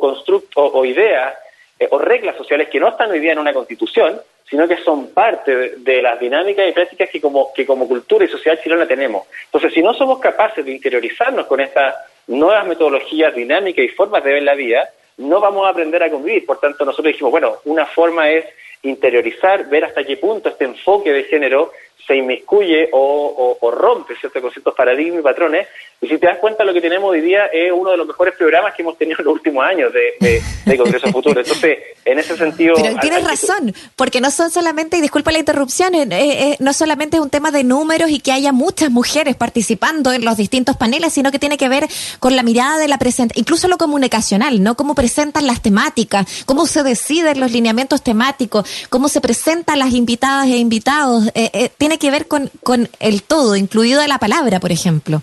o, 0.57 0.85
ideas 0.85 1.35
eh, 1.79 1.89
o 1.91 1.99
reglas 1.99 2.37
sociales 2.37 2.69
que 2.69 2.79
no 2.79 2.89
están 2.89 3.11
hoy 3.11 3.21
día 3.21 3.33
en 3.33 3.39
una 3.39 3.55
constitución, 3.55 4.21
sino 4.49 4.69
que 4.69 4.77
son 4.79 5.09
parte 5.09 5.77
de, 5.79 6.03
las 6.03 6.21
dinámicas 6.21 6.69
y 6.69 6.73
prácticas 6.73 7.09
que 7.11 7.21
como, 7.21 7.53
que 7.53 7.67
como 7.67 7.89
cultura 7.89 8.25
y 8.25 8.29
sociedad 8.29 8.61
chilena 8.63 8.87
tenemos. 8.87 9.27
Entonces, 9.47 9.73
si 9.73 9.83
no 9.83 9.95
somos 9.95 10.19
capaces 10.19 10.65
de 10.65 10.73
interiorizarnos 10.73 11.47
con 11.47 11.61
estas 11.61 11.95
nuevas 12.27 12.67
metodologías 12.67 13.35
dinámicas 13.35 13.85
y 13.85 13.89
formas 13.89 14.23
de 14.23 14.33
ver 14.33 14.43
la 14.43 14.55
vida, 14.55 14.89
no 15.17 15.41
vamos 15.41 15.67
a 15.67 15.71
aprender 15.71 16.03
a 16.03 16.11
convivir. 16.11 16.45
Por 16.45 16.61
tanto, 16.61 16.85
nosotros 16.85 17.13
dijimos, 17.13 17.31
bueno, 17.31 17.57
una 17.65 17.87
forma 17.87 18.31
es 18.31 18.45
interiorizar, 18.83 19.69
ver 19.69 19.85
hasta 19.85 20.05
qué 20.05 20.17
punto 20.17 20.51
este 20.51 20.65
enfoque 20.65 21.13
de 21.13 21.25
género 21.25 21.73
se 22.07 22.17
inmiscuye 22.17 22.89
o, 22.93 23.59
rompe 23.73 24.15
ciertos 24.17 24.43
conceptos, 24.43 24.75
paradigmas 24.75 25.21
y 25.21 25.23
patrones. 25.23 25.67
Y 26.01 26.09
si 26.09 26.19
te 26.19 26.27
das 26.27 26.39
cuenta, 26.39 26.65
lo 26.65 26.75
que 26.75 26.83
tenemos 26.83 27.11
hoy 27.11 27.23
día 27.23 27.47
es 27.47 27.73
uno 27.73 27.93
de 27.93 27.97
los 27.97 28.07
mejores 28.07 28.35
programas 28.37 28.75
que 28.75 28.83
hemos 28.83 28.99
tenido 28.99 29.21
en 29.21 29.25
los 29.25 29.35
últimos 29.35 29.65
años 29.65 29.91
de, 29.93 30.77
Congreso 30.77 31.09
Futuro. 31.09 31.41
Entonces, 31.41 31.79
en 32.05 32.19
ese 32.19 32.37
sentido... 32.37 32.75
Pero 32.77 32.97
tienes 33.01 33.25
razón, 33.25 33.75
porque 33.97 34.21
no 34.21 34.31
son 34.31 34.51
solamente, 34.51 34.99
y 34.99 35.01
disculpa 35.01 35.33
la 35.33 35.39
interrupción, 35.39 35.95
eh, 35.95 36.07
eh, 36.11 36.57
no 36.59 36.75
solamente 36.75 37.17
es 37.17 37.23
un 37.23 37.31
tema 37.31 37.51
de 37.51 37.65
números 37.65 38.11
y 38.11 38.21
que 38.21 38.33
haya 38.33 38.53
muchas 38.53 38.91
mujeres 38.91 39.37
participando 39.37 40.13
en 40.13 40.25
los 40.25 40.37
distintos 40.37 40.77
paneles, 40.77 41.15
sino 41.15 41.31
que 41.31 41.39
tiene 41.39 41.57
que 41.57 41.71
ver 41.71 41.89
con 42.21 42.37
la 42.37 42.43
mirada 42.43 42.79
de 42.79 42.89
la 42.89 42.99
presentación, 42.99 43.41
incluso 43.41 43.69
lo 43.69 43.79
comunicacional, 43.79 44.63
¿no? 44.63 44.75
Cómo 44.77 44.95
presentan 44.95 45.47
las 45.47 45.63
temáticas, 45.63 46.45
cómo 46.45 46.67
se 46.67 46.83
deciden 46.83 47.41
los 47.41 47.53
lineamientos 47.53 48.03
temáticos, 48.03 48.69
cómo 48.91 49.09
se 49.09 49.23
presentan 49.23 49.79
las 49.79 49.95
invitadas 49.95 50.49
e 50.49 50.59
invitados. 50.59 51.31
Eh, 51.35 51.71
tiene 51.85 51.99
que 51.99 52.11
ver 52.11 52.27
con, 52.29 52.51
con 52.63 52.89
el 52.99 53.23
todo, 53.23 53.57
incluido 53.57 54.01
la 54.07 54.17
palabra, 54.17 54.59
por 54.59 54.73
ejemplo. 54.73 55.21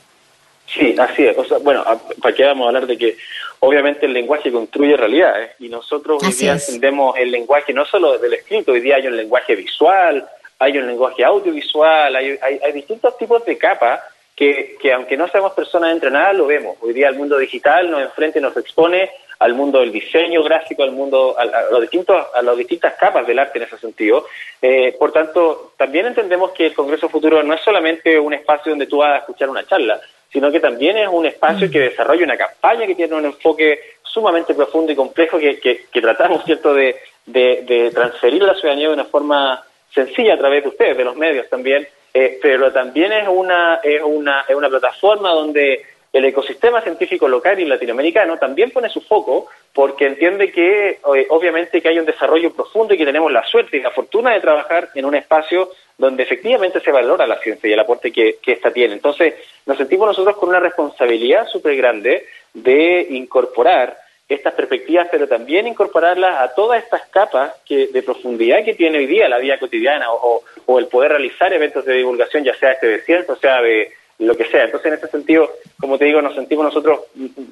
Sí, 0.67 0.93
así 0.95 1.25
es. 1.25 1.35
bueno, 1.63 1.83
¿para 2.21 2.35
qué 2.35 2.45
vamos 2.45 2.65
a 2.65 2.67
hablar 2.67 2.85
de 2.85 2.99
que 2.99 3.17
obviamente 3.61 4.05
el 4.05 4.13
lenguaje 4.13 4.51
construye 4.51 4.95
realidades 4.95 5.53
y 5.57 5.69
nosotros 5.69 6.21
hoy 6.21 6.31
día 6.31 6.53
entendemos 6.53 7.17
el 7.17 7.31
lenguaje 7.31 7.73
no 7.73 7.83
solo 7.83 8.19
del 8.19 8.35
escrito, 8.35 8.73
hoy 8.73 8.81
día 8.81 8.97
hay 8.97 9.07
un 9.07 9.17
lenguaje 9.17 9.55
visual, 9.55 10.23
hay 10.59 10.77
un 10.77 10.85
lenguaje 10.85 11.23
audiovisual, 11.23 12.15
hay, 12.15 12.37
hay, 12.39 12.71
distintos 12.73 13.17
tipos 13.17 13.43
de 13.43 13.57
capas 13.57 13.99
que, 14.41 14.75
que 14.81 14.91
aunque 14.91 15.15
no 15.17 15.27
seamos 15.27 15.53
personas 15.53 15.91
entrenadas, 15.91 16.35
lo 16.35 16.47
vemos. 16.47 16.75
Hoy 16.81 16.93
día 16.93 17.09
el 17.09 17.15
mundo 17.15 17.37
digital 17.37 17.91
nos 17.91 18.01
enfrenta 18.01 18.39
y 18.39 18.41
nos 18.41 18.57
expone 18.57 19.11
al 19.37 19.53
mundo 19.53 19.81
del 19.81 19.91
diseño 19.91 20.41
gráfico, 20.41 20.81
al 20.81 20.93
mundo, 20.93 21.35
a, 21.37 21.45
los 21.69 21.81
distintos, 21.81 22.25
a 22.33 22.41
las 22.41 22.57
distintas 22.57 22.95
capas 22.95 23.27
del 23.27 23.37
arte 23.37 23.59
en 23.59 23.65
ese 23.65 23.77
sentido. 23.77 24.25
Eh, 24.59 24.95
por 24.97 25.11
tanto, 25.11 25.73
también 25.77 26.07
entendemos 26.07 26.53
que 26.53 26.65
el 26.65 26.73
Congreso 26.73 27.07
Futuro 27.07 27.43
no 27.43 27.53
es 27.53 27.61
solamente 27.61 28.17
un 28.17 28.33
espacio 28.33 28.71
donde 28.71 28.87
tú 28.87 28.97
vas 28.97 29.13
a 29.13 29.17
escuchar 29.17 29.47
una 29.47 29.63
charla, 29.67 30.01
sino 30.33 30.51
que 30.51 30.59
también 30.59 30.97
es 30.97 31.07
un 31.07 31.27
espacio 31.27 31.69
que 31.69 31.79
desarrolla 31.79 32.23
una 32.23 32.37
campaña 32.37 32.87
que 32.87 32.95
tiene 32.95 33.13
un 33.13 33.25
enfoque 33.25 33.79
sumamente 34.01 34.55
profundo 34.55 34.91
y 34.91 34.95
complejo 34.95 35.37
que, 35.37 35.59
que, 35.59 36.01
tratamos, 36.01 36.43
¿cierto?, 36.45 36.73
de, 36.73 36.95
de, 37.27 37.91
transferir 37.93 38.41
a 38.41 38.47
la 38.47 38.55
ciudadanía 38.55 38.87
de 38.87 38.95
una 38.95 39.05
forma 39.05 39.63
sencilla 39.93 40.33
a 40.33 40.39
través 40.39 40.63
de 40.63 40.69
ustedes, 40.69 40.97
de 40.97 41.03
los 41.03 41.15
medios 41.15 41.47
también, 41.47 41.87
eh, 42.13 42.39
pero 42.41 42.71
también 42.71 43.11
es 43.11 43.27
una, 43.27 43.79
es, 43.83 44.01
una, 44.03 44.45
es 44.47 44.55
una 44.55 44.69
plataforma 44.69 45.31
donde 45.31 45.85
el 46.13 46.25
ecosistema 46.25 46.81
científico 46.81 47.27
local 47.27 47.59
y 47.59 47.65
latinoamericano 47.65 48.37
también 48.37 48.71
pone 48.71 48.89
su 48.89 48.99
foco 49.01 49.47
porque 49.73 50.07
entiende 50.07 50.51
que 50.51 50.89
eh, 50.89 51.27
obviamente 51.29 51.81
que 51.81 51.87
hay 51.87 51.99
un 51.99 52.05
desarrollo 52.05 52.51
profundo 52.53 52.93
y 52.93 52.97
que 52.97 53.05
tenemos 53.05 53.31
la 53.31 53.45
suerte 53.45 53.77
y 53.77 53.81
la 53.81 53.91
fortuna 53.91 54.33
de 54.33 54.41
trabajar 54.41 54.89
en 54.93 55.05
un 55.05 55.15
espacio 55.15 55.69
donde 55.97 56.23
efectivamente 56.23 56.81
se 56.81 56.91
valora 56.91 57.25
la 57.27 57.39
ciencia 57.39 57.69
y 57.69 57.73
el 57.73 57.79
aporte 57.79 58.11
que, 58.11 58.39
que 58.41 58.53
ésta 58.53 58.71
tiene. 58.71 58.95
Entonces, 58.95 59.35
nos 59.65 59.77
sentimos 59.77 60.07
nosotros 60.07 60.35
con 60.35 60.49
una 60.49 60.59
responsabilidad 60.59 61.47
súper 61.47 61.77
grande 61.77 62.25
de 62.53 63.07
incorporar 63.11 63.97
estas 64.33 64.53
perspectivas, 64.53 65.07
pero 65.11 65.27
también 65.27 65.67
incorporarlas 65.67 66.39
a 66.39 66.53
todas 66.53 66.83
estas 66.83 67.03
capas 67.07 67.53
que, 67.65 67.87
de 67.87 68.03
profundidad 68.03 68.63
que 68.63 68.73
tiene 68.73 68.99
hoy 68.99 69.05
día 69.05 69.27
la 69.27 69.39
vida 69.39 69.59
cotidiana 69.59 70.11
o, 70.11 70.41
o 70.65 70.79
el 70.79 70.87
poder 70.87 71.11
realizar 71.11 71.51
eventos 71.53 71.85
de 71.85 71.93
divulgación, 71.93 72.43
ya 72.43 72.55
sea 72.55 72.71
este 72.71 72.87
desierto, 72.87 73.35
sea 73.35 73.61
de 73.61 73.91
lo 74.21 74.37
que 74.37 74.45
sea. 74.45 74.65
Entonces, 74.65 74.91
en 74.91 74.97
ese 74.97 75.07
sentido, 75.07 75.51
como 75.79 75.97
te 75.97 76.05
digo, 76.05 76.21
nos 76.21 76.35
sentimos 76.35 76.65
nosotros, 76.65 77.01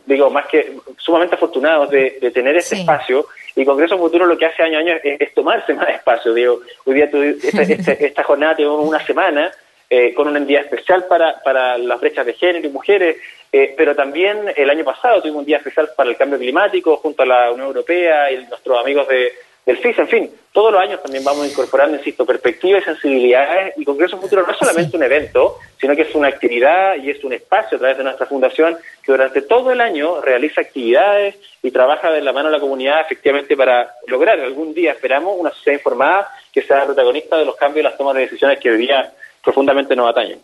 digo, 0.06 0.30
más 0.30 0.46
que 0.48 0.74
sumamente 0.98 1.36
afortunados 1.36 1.90
de, 1.90 2.32
tener 2.34 2.56
este 2.56 2.76
espacio. 2.76 3.26
Y 3.56 3.66
Congreso 3.66 3.98
Futuro 3.98 4.26
lo 4.26 4.38
que 4.38 4.46
hace 4.46 4.64
año 4.64 4.78
a 4.78 4.82
año 4.82 4.94
es, 5.04 5.34
tomarse 5.34 5.74
más 5.74 5.90
espacio. 5.90 6.34
Digo, 6.34 6.62
hoy 6.86 6.96
día 6.96 7.10
esta, 8.00 8.24
jornada 8.24 8.56
tenemos 8.56 8.88
una 8.88 9.04
semana 9.06 9.52
eh, 9.90 10.14
con 10.14 10.28
un 10.28 10.46
día 10.46 10.62
especial 10.62 11.06
para, 11.06 11.42
para 11.44 11.78
las 11.78 12.00
brechas 12.00 12.26
de 12.26 12.34
género 12.34 12.68
y 12.68 12.72
mujeres, 12.72 13.18
eh, 13.52 13.74
pero 13.76 13.96
también 13.96 14.38
el 14.56 14.70
año 14.70 14.86
pasado 14.86 15.22
tuvimos 15.22 15.40
un 15.40 15.46
día 15.46 15.58
especial 15.58 15.90
para 15.98 16.12
el 16.12 16.18
cambio 16.18 16.38
climático 16.38 16.98
junto 16.98 17.24
a 17.24 17.26
la 17.26 17.52
Unión 17.52 17.68
Europea 17.68 18.32
y 18.32 18.46
nuestros 18.46 18.80
amigos 18.80 19.08
de, 19.08 19.32
del 19.70 19.78
FIS, 19.78 20.00
en 20.00 20.08
fin, 20.08 20.32
todos 20.52 20.74
los 20.74 20.82
años 20.82 21.00
también 21.04 21.24
vamos 21.24 21.48
incorporando, 21.48 21.96
insisto, 21.96 22.26
perspectivas 22.26 22.82
y 22.82 22.86
sensibilidades 22.86 23.76
y 23.78 23.86
Congreso 23.86 24.18
Futuro 24.18 24.42
no 24.42 24.52
es 24.52 24.58
solamente 24.58 24.98
un 24.98 25.04
evento, 25.04 25.60
sino 25.80 25.96
que 25.96 26.02
es 26.02 26.16
una 26.16 26.28
actividad 26.28 26.96
y 26.96 27.12
es 27.12 27.24
un 27.24 27.34
espacio 27.34 27.76
a 27.76 27.80
través 27.80 28.00
de 28.00 28.04
nuestra 28.04 28.26
fundación 28.26 28.76
que 29.04 29.12
durante 29.12 29.44
todo 29.44 29.72
el 29.72 29.80
año 29.80 30.22
realiza 30.22 30.62
actividades 30.62 31.36
y 31.62 31.70
trabaja 31.70 32.12
de 32.12 32.22
la 32.22 32.34
mano 32.34 32.50
de 32.50 32.56
la 32.56 32.60
comunidad 32.60 33.02
efectivamente 33.02 33.56
para 33.56 33.94
lograr 34.08 34.40
algún 34.40 34.74
día, 34.74 34.94
esperamos, 34.94 35.36
una 35.38 35.52
sociedad 35.52 35.78
informada 35.78 36.28
que 36.52 36.64
sea 36.64 36.86
protagonista 36.86 37.38
de 37.38 37.46
los 37.46 37.56
cambios 37.56 37.82
y 37.82 37.90
las 37.90 37.96
tomas 37.98 38.16
de 38.16 38.22
decisiones 38.22 38.60
que 38.60 38.72
hoy 38.72 38.78
día 38.80 39.14
profundamente 39.44 39.96
nos 39.96 40.10
atañen. 40.10 40.40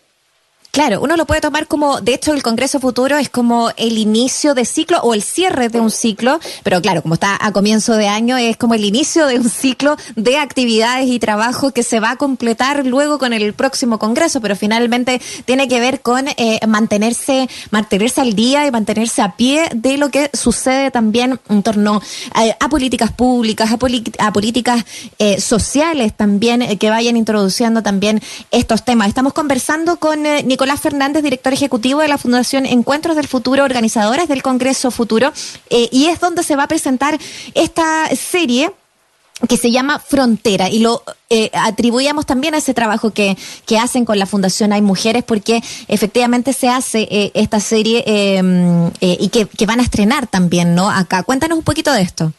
Claro, 0.75 0.99
uno 0.99 1.15
lo 1.15 1.25
puede 1.25 1.39
tomar 1.39 1.67
como, 1.67 2.01
de 2.01 2.13
hecho, 2.13 2.33
el 2.33 2.43
Congreso 2.43 2.81
Futuro 2.81 3.17
es 3.17 3.29
como 3.29 3.71
el 3.77 3.97
inicio 3.97 4.53
de 4.53 4.65
ciclo 4.65 4.99
o 5.03 5.13
el 5.13 5.21
cierre 5.21 5.69
de 5.69 5.79
un 5.79 5.89
ciclo, 5.89 6.37
pero 6.63 6.81
claro, 6.81 7.01
como 7.01 7.13
está 7.13 7.37
a 7.39 7.53
comienzo 7.53 7.93
de 7.93 8.09
año, 8.09 8.35
es 8.35 8.57
como 8.57 8.73
el 8.73 8.83
inicio 8.83 9.25
de 9.27 9.39
un 9.39 9.49
ciclo 9.49 9.95
de 10.17 10.37
actividades 10.37 11.07
y 11.07 11.17
trabajo 11.17 11.71
que 11.71 11.81
se 11.81 12.01
va 12.01 12.11
a 12.11 12.15
completar 12.17 12.85
luego 12.85 13.19
con 13.19 13.31
el 13.31 13.53
próximo 13.53 13.99
Congreso, 13.99 14.41
pero 14.41 14.57
finalmente 14.57 15.21
tiene 15.45 15.69
que 15.69 15.79
ver 15.79 16.01
con 16.01 16.27
eh, 16.27 16.59
mantenerse, 16.67 17.47
mantenerse 17.71 18.19
al 18.19 18.33
día 18.33 18.67
y 18.67 18.71
mantenerse 18.71 19.21
a 19.21 19.37
pie 19.37 19.69
de 19.73 19.97
lo 19.97 20.09
que 20.09 20.29
sucede 20.33 20.91
también 20.91 21.39
en 21.47 21.63
torno 21.63 22.01
a, 22.33 22.67
políticas 22.67 23.13
públicas, 23.13 23.71
a, 23.71 24.27
a 24.27 24.33
políticas 24.33 24.83
eh, 25.19 25.39
sociales 25.39 26.11
también 26.13 26.61
eh, 26.61 26.77
que 26.77 26.89
vayan 26.89 27.15
introduciendo 27.15 27.81
también 27.81 28.21
estos 28.51 28.83
temas. 28.83 29.07
Estamos 29.07 29.31
conversando 29.31 30.01
con 30.01 30.21
Nicolás 30.23 30.64
Nicolás 30.65 30.81
Fernández, 30.81 31.21
director 31.21 31.53
ejecutivo 31.53 31.99
de 32.01 32.07
la 32.07 32.17
Fundación 32.17 32.65
Encuentros 32.65 33.15
del 33.15 33.27
Futuro, 33.27 33.63
organizadores 33.63 34.27
del 34.27 34.41
Congreso 34.41 34.89
Futuro, 34.89 35.31
eh, 35.69 35.89
y 35.91 36.07
es 36.07 36.19
donde 36.19 36.41
se 36.41 36.55
va 36.55 36.63
a 36.63 36.67
presentar 36.67 37.19
esta 37.53 38.07
serie 38.15 38.71
que 39.47 39.57
se 39.57 39.69
llama 39.69 39.99
Frontera 39.99 40.67
y 40.67 40.79
lo 40.79 41.03
eh, 41.29 41.51
atribuíamos 41.53 42.25
también 42.25 42.55
a 42.55 42.57
ese 42.57 42.73
trabajo 42.73 43.13
que, 43.13 43.37
que, 43.67 43.77
hacen 43.77 44.05
con 44.05 44.17
la 44.17 44.25
Fundación 44.25 44.73
Hay 44.73 44.81
Mujeres 44.81 45.23
porque 45.23 45.61
efectivamente 45.87 46.51
se 46.51 46.67
hace 46.67 47.07
eh, 47.11 47.31
esta 47.35 47.59
serie 47.59 48.03
em, 48.07 48.89
y 48.99 49.29
que, 49.29 49.65
van 49.67 49.81
a 49.81 49.83
estrenar 49.83 50.25
también, 50.25 50.73
¿no? 50.73 50.89
Acá. 50.89 51.21
Cuéntanos 51.21 51.59
un 51.59 51.63
poquito 51.63 51.93
de 51.93 52.01
esto. 52.01 52.33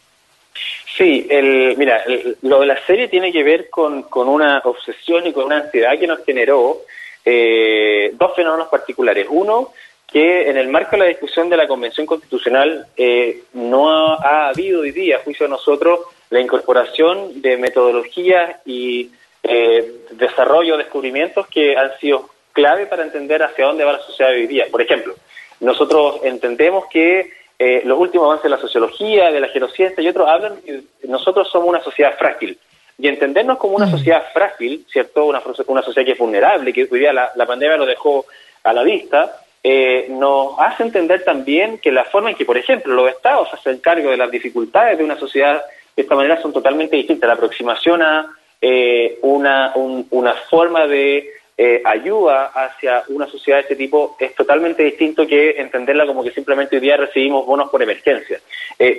Sí, 0.98 1.28
el, 1.30 1.76
mira, 1.76 2.02
lo 2.42 2.58
de 2.58 2.66
la 2.66 2.84
serie 2.86 3.06
tiene 3.06 3.30
que 3.30 3.44
ver 3.44 3.70
con, 3.70 4.02
con 4.02 4.28
una 4.28 4.62
obsesión 4.64 5.28
y 5.28 5.32
con 5.32 5.44
una 5.44 5.58
ansiedad 5.58 5.96
que 5.96 6.08
nos 6.08 6.24
generó 6.24 6.80
eh, 7.26 8.12
dos 8.14 8.34
fenómenos 8.36 8.68
particulares. 8.68 9.26
Uno, 9.28 9.72
que 10.06 10.48
en 10.48 10.56
el 10.56 10.68
marco 10.68 10.92
de 10.92 10.98
la 10.98 11.04
discusión 11.06 11.50
de 11.50 11.56
la 11.56 11.66
Convención 11.66 12.06
Constitucional 12.06 12.86
eh, 12.96 13.42
no 13.54 13.90
ha, 13.90 14.48
habido 14.48 14.82
hoy 14.82 14.92
día, 14.92 15.16
a 15.16 15.24
juicio 15.24 15.46
de 15.46 15.50
nosotros, 15.50 16.00
la 16.30 16.40
incorporación 16.40 17.42
de 17.42 17.56
metodologías 17.56 18.56
y 18.64 19.10
eh, 19.42 20.04
desarrollo, 20.12 20.76
descubrimientos 20.76 21.48
que 21.48 21.76
han 21.76 21.98
sido 21.98 22.30
clave 22.52 22.86
para 22.86 23.02
entender 23.02 23.42
hacia 23.42 23.66
dónde 23.66 23.84
va 23.84 23.94
la 23.94 23.98
sociedad 23.98 24.32
hoy 24.32 24.46
día. 24.46 24.66
Por 24.70 24.80
ejemplo, 24.80 25.14
nosotros 25.60 26.20
entendemos 26.22 26.86
que 26.86 27.32
eh, 27.58 27.82
los 27.84 27.98
últimos 27.98 28.26
avances 28.26 28.44
de 28.44 28.50
la 28.50 28.60
sociología, 28.60 29.32
de 29.32 29.40
la 29.40 29.48
geociencia 29.48 30.02
y 30.02 30.08
otros 30.08 30.28
hablan 30.28 30.60
nosotros 31.08 31.48
somos 31.50 31.68
una 31.68 31.82
sociedad 31.82 32.16
frágil 32.18 32.58
y 32.98 33.08
entendernos 33.08 33.58
como 33.58 33.76
una 33.76 33.90
sociedad 33.90 34.24
frágil, 34.32 34.86
¿cierto? 34.90 35.26
Una, 35.26 35.42
una 35.66 35.82
sociedad 35.82 36.06
que 36.06 36.12
es 36.12 36.18
vulnerable, 36.18 36.72
que 36.72 36.88
hoy 36.90 37.00
día 37.00 37.12
la, 37.12 37.46
pandemia 37.46 37.76
lo 37.76 37.86
dejó 37.86 38.24
a 38.64 38.72
la 38.72 38.82
vista, 38.82 39.40
eh, 39.62 40.06
nos 40.10 40.58
hace 40.58 40.84
entender 40.84 41.24
también 41.24 41.78
que 41.78 41.92
la 41.92 42.04
forma 42.04 42.30
en 42.30 42.36
que, 42.36 42.44
por 42.44 42.56
ejemplo, 42.56 42.94
los 42.94 43.10
estados 43.10 43.52
hacen 43.52 43.78
cargo 43.78 44.10
de 44.10 44.16
las 44.16 44.30
dificultades 44.30 44.96
de 44.96 45.04
una 45.04 45.18
sociedad 45.18 45.62
de 45.94 46.02
esta 46.02 46.14
manera 46.14 46.40
son 46.40 46.52
totalmente 46.52 46.96
distintas. 46.96 47.28
La 47.28 47.34
aproximación 47.34 48.02
a 48.02 48.32
eh, 48.60 49.18
una, 49.22 49.72
una 49.74 50.34
forma 50.48 50.86
de 50.86 51.30
eh, 51.58 51.82
ayuda 51.84 52.46
hacia 52.54 53.02
una 53.08 53.26
sociedad 53.26 53.58
de 53.58 53.62
este 53.62 53.76
tipo 53.76 54.16
es 54.20 54.34
totalmente 54.34 54.82
distinto 54.82 55.26
que 55.26 55.52
entenderla 55.58 56.06
como 56.06 56.22
que 56.22 56.30
simplemente 56.30 56.76
hoy 56.76 56.82
día 56.82 56.96
recibimos 56.96 57.46
bonos 57.46 57.70
por 57.70 57.82
emergencia. 57.82 58.40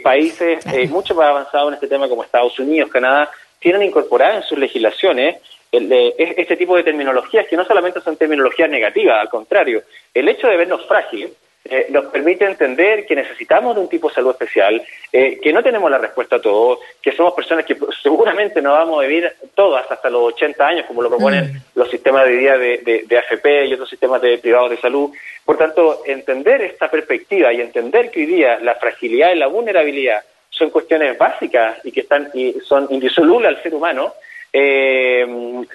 países 0.03 0.65
mucho 0.89 1.15
más 1.15 1.29
avanzados 1.29 1.69
en 1.69 1.73
este 1.75 1.87
tema 1.87 2.09
como 2.09 2.23
Estados 2.23 2.57
Unidos, 2.59 2.89
Canadá, 2.89 3.29
tienen 3.59 3.83
incorporadas 3.83 4.37
en 4.37 4.43
sus 4.43 4.57
legislaciones 4.57 5.37
este 5.71 6.55
tipo 6.55 6.75
de 6.75 6.83
terminologías 6.83 7.47
que 7.47 7.57
no 7.57 7.65
solamente 7.65 8.01
son 8.01 8.15
terminologías 8.15 8.69
negativas, 8.69 9.19
al 9.19 9.29
contrario, 9.29 9.83
el 10.13 10.29
hecho 10.29 10.47
de 10.47 10.57
vernos 10.57 10.85
frágiles 10.87 11.31
eh, 11.69 11.87
nos 11.89 12.05
permite 12.05 12.45
entender 12.45 13.05
que 13.05 13.15
necesitamos 13.15 13.75
de 13.75 13.81
un 13.81 13.89
tipo 13.89 14.07
de 14.07 14.15
salud 14.15 14.31
especial, 14.31 14.81
eh, 15.11 15.37
que 15.41 15.51
no 15.51 15.61
tenemos 15.61 15.91
la 15.91 15.97
respuesta 15.97 16.37
a 16.37 16.41
todo, 16.41 16.79
que 17.01 17.11
somos 17.11 17.33
personas 17.33 17.65
que 17.65 17.75
seguramente 18.01 18.61
no 18.61 18.71
vamos 18.71 19.03
a 19.03 19.07
vivir 19.07 19.29
todas 19.53 19.89
hasta 19.91 20.09
los 20.09 20.33
80 20.33 20.65
años, 20.65 20.85
como 20.85 21.01
lo 21.01 21.09
proponen 21.09 21.45
mm. 21.45 21.61
los 21.75 21.89
sistemas 21.89 22.25
de 22.25 22.31
vida 22.31 22.57
de, 22.57 23.03
de, 23.05 23.17
AFP 23.17 23.65
y 23.65 23.73
otros 23.73 23.89
sistemas 23.89 24.21
de 24.21 24.37
privados 24.37 24.69
de 24.69 24.77
salud. 24.77 25.11
Por 25.43 25.57
tanto, 25.57 26.03
entender 26.05 26.61
esta 26.61 26.89
perspectiva 26.89 27.51
y 27.51 27.59
entender 27.59 28.11
que 28.11 28.21
hoy 28.21 28.27
día 28.27 28.59
la 28.61 28.75
fragilidad 28.75 29.33
y 29.33 29.39
la 29.39 29.47
vulnerabilidad 29.47 30.23
son 30.57 30.69
cuestiones 30.69 31.17
básicas 31.17 31.77
y 31.83 31.91
que 31.91 32.01
están 32.01 32.29
y 32.33 32.53
son 32.65 32.87
indisolubles 32.89 33.49
al 33.49 33.63
ser 33.63 33.75
humano, 33.75 34.13
eh, 34.51 35.25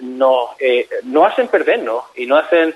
nos, 0.01 0.51
eh, 0.59 0.89
hacen 1.25 1.49
perdernos 1.49 2.05
y 2.17 2.27
nos 2.27 2.45
hacen 2.45 2.75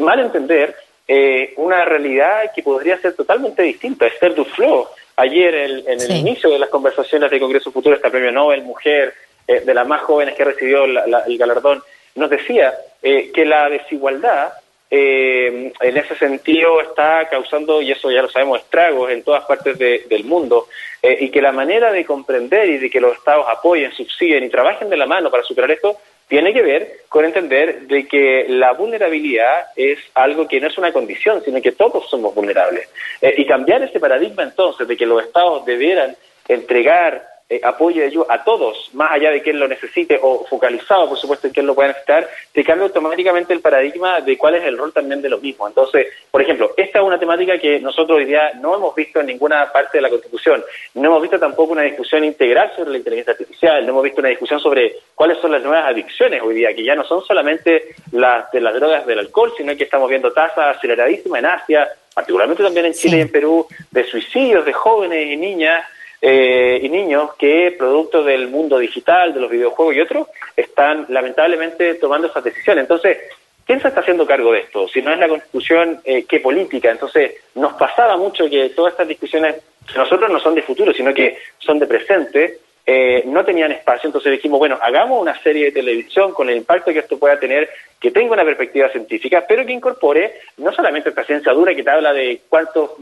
mal 0.00 0.20
entender 0.20 0.76
eh, 1.10 1.54
una 1.56 1.86
realidad 1.86 2.52
que 2.54 2.62
podría 2.62 2.98
ser 2.98 3.14
totalmente 3.14 3.62
distinta. 3.62 4.06
Esther 4.06 4.34
Duflo, 4.34 4.90
ayer 5.16 5.54
en 5.86 6.00
el 6.00 6.16
inicio 6.16 6.50
de 6.50 6.58
las 6.58 6.68
conversaciones 6.68 7.30
de 7.30 7.40
Congreso 7.40 7.72
Futuro, 7.72 7.96
esta 7.96 8.10
premio 8.10 8.30
Nobel 8.30 8.62
Mujer, 8.62 9.14
eh, 9.46 9.60
de 9.60 9.72
las 9.72 9.86
más 9.86 10.02
jóvenes 10.02 10.34
que 10.34 10.44
recibió 10.44 10.84
el 10.84 11.38
galardón, 11.38 11.82
nos 12.14 12.28
decía 12.28 12.74
eh, 13.02 13.30
que 13.32 13.46
la 13.46 13.70
desigualdad 13.70 14.52
en 14.90 15.96
ese 15.96 16.14
sentido 16.16 16.80
está 16.80 17.28
causando, 17.28 17.82
y 17.82 17.92
eso 17.92 18.10
ya 18.10 18.22
lo 18.22 18.28
sabemos, 18.28 18.60
estragos 18.60 19.10
en 19.10 19.22
todas 19.22 19.44
partes 19.44 19.78
del 19.78 20.24
mundo, 20.24 20.68
y 21.02 21.30
que 21.30 21.42
la 21.42 21.52
manera 21.52 21.92
de 21.92 22.04
comprender 22.04 22.68
y 22.70 22.78
de 22.78 22.88
que 22.90 23.00
los 23.00 23.16
estados 23.16 23.46
apoyen, 23.48 23.92
subsidien 23.92 24.44
y 24.44 24.48
trabajen 24.48 24.88
de 24.88 24.96
la 24.96 25.06
mano 25.06 25.30
para 25.30 25.42
superar 25.42 25.70
esto 25.70 25.98
tiene 26.28 26.52
que 26.52 26.62
ver 26.62 27.00
con 27.08 27.24
entender 27.24 27.82
de 27.82 28.06
que 28.06 28.46
la 28.48 28.72
vulnerabilidad 28.72 29.68
es 29.74 29.98
algo 30.14 30.46
que 30.46 30.60
no 30.60 30.68
es 30.68 30.76
una 30.76 30.92
condición, 30.92 31.42
sino 31.42 31.60
que 31.62 31.72
todos 31.72 32.08
somos 32.08 32.34
vulnerables. 32.34 32.88
Eh, 33.22 33.34
y 33.38 33.46
cambiar 33.46 33.82
ese 33.82 33.98
paradigma 33.98 34.42
entonces 34.42 34.86
de 34.86 34.96
que 34.96 35.06
los 35.06 35.24
estados 35.24 35.64
debieran 35.64 36.14
entregar 36.46 37.26
eh, 37.50 37.60
apoyo 37.64 38.02
ello 38.02 38.26
a 38.28 38.44
todos, 38.44 38.90
más 38.92 39.12
allá 39.12 39.30
de 39.30 39.40
quien 39.40 39.58
lo 39.58 39.66
necesite 39.66 40.18
o 40.20 40.44
focalizado, 40.44 41.08
por 41.08 41.16
supuesto, 41.16 41.46
en 41.46 41.54
quien 41.54 41.66
lo 41.66 41.74
pueda 41.74 41.88
necesitar, 41.88 42.28
te 42.52 42.62
cambia 42.62 42.84
automáticamente 42.84 43.54
el 43.54 43.60
paradigma 43.60 44.20
de 44.20 44.36
cuál 44.36 44.56
es 44.56 44.64
el 44.64 44.76
rol 44.76 44.92
también 44.92 45.22
de 45.22 45.30
lo 45.30 45.38
mismo. 45.38 45.66
Entonces, 45.66 46.08
por 46.30 46.42
ejemplo, 46.42 46.72
esta 46.76 46.98
es 46.98 47.04
una 47.04 47.18
temática 47.18 47.58
que 47.58 47.80
nosotros 47.80 48.18
hoy 48.18 48.26
día 48.26 48.52
no 48.60 48.74
hemos 48.74 48.94
visto 48.94 49.20
en 49.20 49.26
ninguna 49.26 49.72
parte 49.72 49.96
de 49.96 50.02
la 50.02 50.10
Constitución. 50.10 50.62
No 50.92 51.08
hemos 51.08 51.22
visto 51.22 51.38
tampoco 51.38 51.72
una 51.72 51.82
discusión 51.82 52.22
integral 52.22 52.70
sobre 52.76 52.90
la 52.90 52.98
inteligencia 52.98 53.32
artificial, 53.32 53.86
no 53.86 53.92
hemos 53.92 54.02
visto 54.02 54.20
una 54.20 54.28
discusión 54.28 54.60
sobre 54.60 54.96
cuáles 55.14 55.38
son 55.38 55.52
las 55.52 55.62
nuevas 55.62 55.86
adicciones 55.86 56.42
hoy 56.42 56.56
día, 56.56 56.74
que 56.74 56.84
ya 56.84 56.94
no 56.94 57.04
son 57.04 57.24
solamente 57.24 57.94
las 58.12 58.50
de 58.52 58.60
las 58.60 58.74
drogas 58.74 59.06
del 59.06 59.20
alcohol, 59.20 59.54
sino 59.56 59.74
que 59.74 59.84
estamos 59.84 60.10
viendo 60.10 60.32
tasas 60.34 60.76
aceleradísimas 60.76 61.38
en 61.38 61.46
Asia, 61.46 61.88
particularmente 62.12 62.62
también 62.62 62.84
en 62.84 62.92
Chile 62.92 63.16
y 63.16 63.20
en 63.22 63.32
Perú, 63.32 63.66
de 63.90 64.04
suicidios 64.04 64.66
de 64.66 64.74
jóvenes 64.74 65.32
y 65.32 65.36
niñas 65.38 65.82
eh, 66.20 66.80
y 66.82 66.88
niños 66.88 67.34
que, 67.38 67.74
producto 67.78 68.24
del 68.24 68.48
mundo 68.48 68.78
digital, 68.78 69.32
de 69.32 69.40
los 69.40 69.50
videojuegos 69.50 69.94
y 69.94 70.00
otros, 70.00 70.28
están 70.56 71.06
lamentablemente 71.08 71.94
tomando 71.94 72.28
esas 72.28 72.44
decisiones. 72.44 72.82
Entonces, 72.82 73.18
¿quién 73.64 73.80
se 73.80 73.88
está 73.88 74.00
haciendo 74.00 74.26
cargo 74.26 74.52
de 74.52 74.60
esto? 74.60 74.88
Si 74.88 75.00
no 75.00 75.12
es 75.12 75.18
la 75.18 75.28
Constitución, 75.28 76.00
eh, 76.04 76.24
¿qué 76.24 76.40
política? 76.40 76.90
Entonces, 76.90 77.34
nos 77.54 77.74
pasaba 77.74 78.16
mucho 78.16 78.48
que 78.50 78.70
todas 78.70 78.92
estas 78.92 79.08
discusiones, 79.08 79.56
nosotros 79.94 80.30
no 80.30 80.40
son 80.40 80.54
de 80.54 80.62
futuro, 80.62 80.92
sino 80.92 81.14
que 81.14 81.38
son 81.58 81.78
de 81.78 81.86
presente, 81.86 82.58
eh, 82.90 83.22
no 83.26 83.44
tenían 83.44 83.70
espacio, 83.70 84.08
entonces 84.08 84.32
dijimos, 84.32 84.58
bueno, 84.58 84.78
hagamos 84.80 85.20
una 85.20 85.38
serie 85.42 85.66
de 85.66 85.72
televisión 85.72 86.32
con 86.32 86.48
el 86.48 86.56
impacto 86.56 86.90
que 86.90 87.00
esto 87.00 87.18
pueda 87.18 87.38
tener, 87.38 87.68
que 88.00 88.10
tenga 88.10 88.32
una 88.32 88.44
perspectiva 88.44 88.88
científica, 88.88 89.44
pero 89.46 89.66
que 89.66 89.74
incorpore 89.74 90.40
no 90.56 90.72
solamente 90.72 91.10
esta 91.10 91.22
ciencia 91.22 91.52
dura 91.52 91.74
que 91.74 91.82
te 91.82 91.90
habla 91.90 92.14
de 92.14 92.40
cuántos 92.48 92.92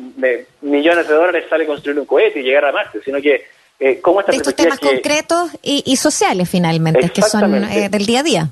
millones 0.61 1.07
de 1.07 1.14
dólares 1.14 1.45
sale 1.49 1.66
construir 1.66 2.00
un 2.00 2.05
cohete 2.05 2.40
y 2.40 2.43
llegar 2.43 2.64
a 2.64 2.73
Marte, 2.73 2.99
sino 3.05 3.23
que 3.23 3.45
eh, 3.78 4.00
cómo 4.00 4.19
esta 4.19 4.33
de 4.33 4.38
estos 4.38 4.57
temas 4.57 4.81
concretos 4.81 5.50
y, 5.62 5.95
sociales 5.95 6.50
finalmente, 6.50 7.09
que 7.11 7.23
son 7.23 7.55
eh, 7.55 7.88
del 7.88 8.07
día 8.07 8.21
a 8.21 8.25
día. 8.25 8.49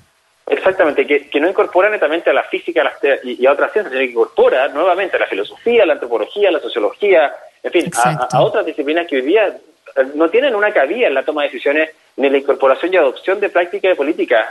Exactamente, 0.46 1.04
que, 1.04 1.40
no 1.40 1.48
incorpora 1.48 1.90
netamente 1.90 2.30
a 2.30 2.32
la 2.32 2.44
física 2.44 2.92
y, 3.24 3.44
a 3.44 3.50
otras 3.50 3.72
ciencias, 3.72 3.92
sino 3.92 4.04
que 4.04 4.12
incorpora 4.12 4.68
nuevamente 4.68 5.16
a 5.16 5.20
la 5.20 5.26
filosofía, 5.26 5.82
a 5.82 5.86
la 5.86 5.94
antropología, 5.94 6.50
a 6.50 6.52
la 6.52 6.60
sociología, 6.60 7.34
en 7.60 7.72
fin, 7.72 7.90
a, 8.04 8.40
otras 8.40 8.64
disciplinas 8.64 9.08
que 9.08 9.16
hoy 9.16 9.22
día 9.22 9.52
no 10.14 10.28
tienen 10.28 10.54
una 10.54 10.72
cabida 10.72 11.06
en 11.06 11.14
la 11.14 11.24
toma 11.24 11.42
de 11.42 11.48
decisiones 11.48 11.90
ni 12.16 12.28
la 12.28 12.38
incorporación 12.38 12.92
y 12.92 12.96
adopción 12.96 13.40
de 13.40 13.48
práctica 13.48 13.88
de 13.88 13.96
política, 13.96 14.48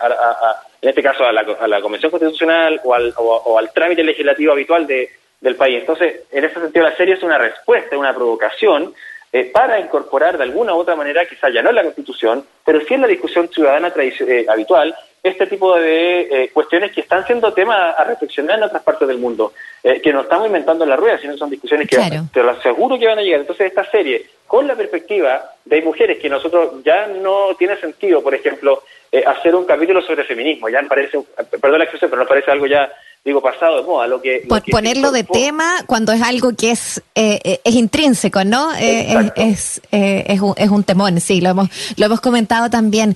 en 0.82 0.90
este 0.90 1.02
caso 1.02 1.24
a 1.24 1.32
la, 1.32 1.82
Convención 1.82 2.12
Constitucional 2.12 2.82
o 2.84 2.94
al, 2.94 3.14
o, 3.18 3.58
al 3.58 3.72
trámite 3.72 4.04
legislativo 4.04 4.52
habitual 4.52 4.86
de, 4.86 5.10
del 5.40 5.56
país. 5.56 5.80
Entonces, 5.80 6.22
en 6.32 6.44
ese 6.44 6.60
sentido, 6.60 6.86
la 6.86 6.96
serie 6.96 7.16
es 7.16 7.24
una 7.24 7.38
respuesta, 7.38 7.98
una 7.98 8.14
provocación 8.14 8.94
eh, 9.32 9.46
para 9.46 9.80
incorporar 9.80 10.38
de 10.38 10.44
alguna 10.44 10.74
u 10.76 10.80
otra 10.80 10.96
manera, 10.96 11.26
quizá 11.26 11.50
ya 11.50 11.62
no 11.62 11.70
en 11.70 11.76
la 11.76 11.84
Constitución, 11.84 12.46
pero 12.66 12.82
sí 12.82 12.94
en 12.94 13.02
la 13.02 13.08
discusión 13.08 13.50
ciudadana 13.50 13.92
eh, 13.98 14.46
habitual, 14.48 14.96
este 15.24 15.48
tipo 15.48 15.76
de 15.80 16.22
eh, 16.22 16.50
cuestiones 16.52 16.92
que 16.92 17.02
están 17.02 17.26
siendo 17.26 17.54
tema 17.54 17.92
a 17.92 18.04
reflexionar 18.04 18.58
en 18.58 18.66
otras 18.66 18.84
partes 18.84 19.08
del 19.08 19.18
mundo, 19.18 19.54
que 19.82 20.14
no 20.14 20.22
estamos 20.22 20.48
inventando 20.48 20.84
en 20.84 20.90
la 20.90 20.96
rueda, 20.96 21.18
sino 21.18 21.34
que 21.34 21.40
son 21.40 21.50
discusiones 21.50 21.88
que 21.88 21.98
te 22.32 22.44
lo 22.44 22.52
aseguro 22.52 23.00
que 23.00 23.08
van 23.08 23.20
a 23.20 23.22
llegar. 23.22 23.42
Entonces, 23.42 23.68
esta 23.68 23.90
serie, 23.90 24.26
con 24.48 24.68
la 24.68 24.76
perspectiva 24.76 25.52
de 25.66 25.82
mujeres 25.82 26.20
que 26.20 26.30
nosotros 26.30 26.84
ya 26.86 27.08
no 27.08 27.56
tiene 27.58 27.76
sentido, 27.78 28.22
por 28.22 28.34
ejemplo, 28.36 28.84
hacer 29.26 29.56
un 29.56 29.66
capítulo 29.66 30.02
sobre 30.02 30.24
feminismo, 30.24 30.70
ya 30.70 30.82
me 30.82 30.88
parece, 30.88 31.20
perdón 31.62 31.80
la 31.80 31.86
expresión, 31.86 32.10
pero 32.10 32.22
nos 32.22 32.30
parece 32.30 32.52
algo 32.52 32.66
ya 32.66 32.92
digo, 33.24 33.42
pasado 33.42 33.78
de 33.78 33.84
moda. 33.84 34.08
Lo 34.08 34.22
que, 34.22 34.46
ponerlo 34.72 35.12
de 35.12 35.24
tema 35.24 35.84
cuando 35.88 36.12
es 36.12 36.22
algo 36.22 36.54
que 36.56 36.72
es 36.72 37.02
eh, 37.16 37.40
eh, 37.44 37.62
es 37.64 37.76
intrínseco, 37.76 38.44
¿no? 38.44 38.74
Eh, 38.76 39.32
es, 39.36 39.82
es, 39.92 40.42
un, 40.42 40.54
es 40.58 40.70
un 40.70 40.84
temón, 40.84 41.20
sí, 41.22 41.42
lo 41.42 41.50
hemos, 41.50 41.70
lo 41.98 42.06
hemos 42.06 42.22
comentado 42.22 42.70
también, 42.70 43.16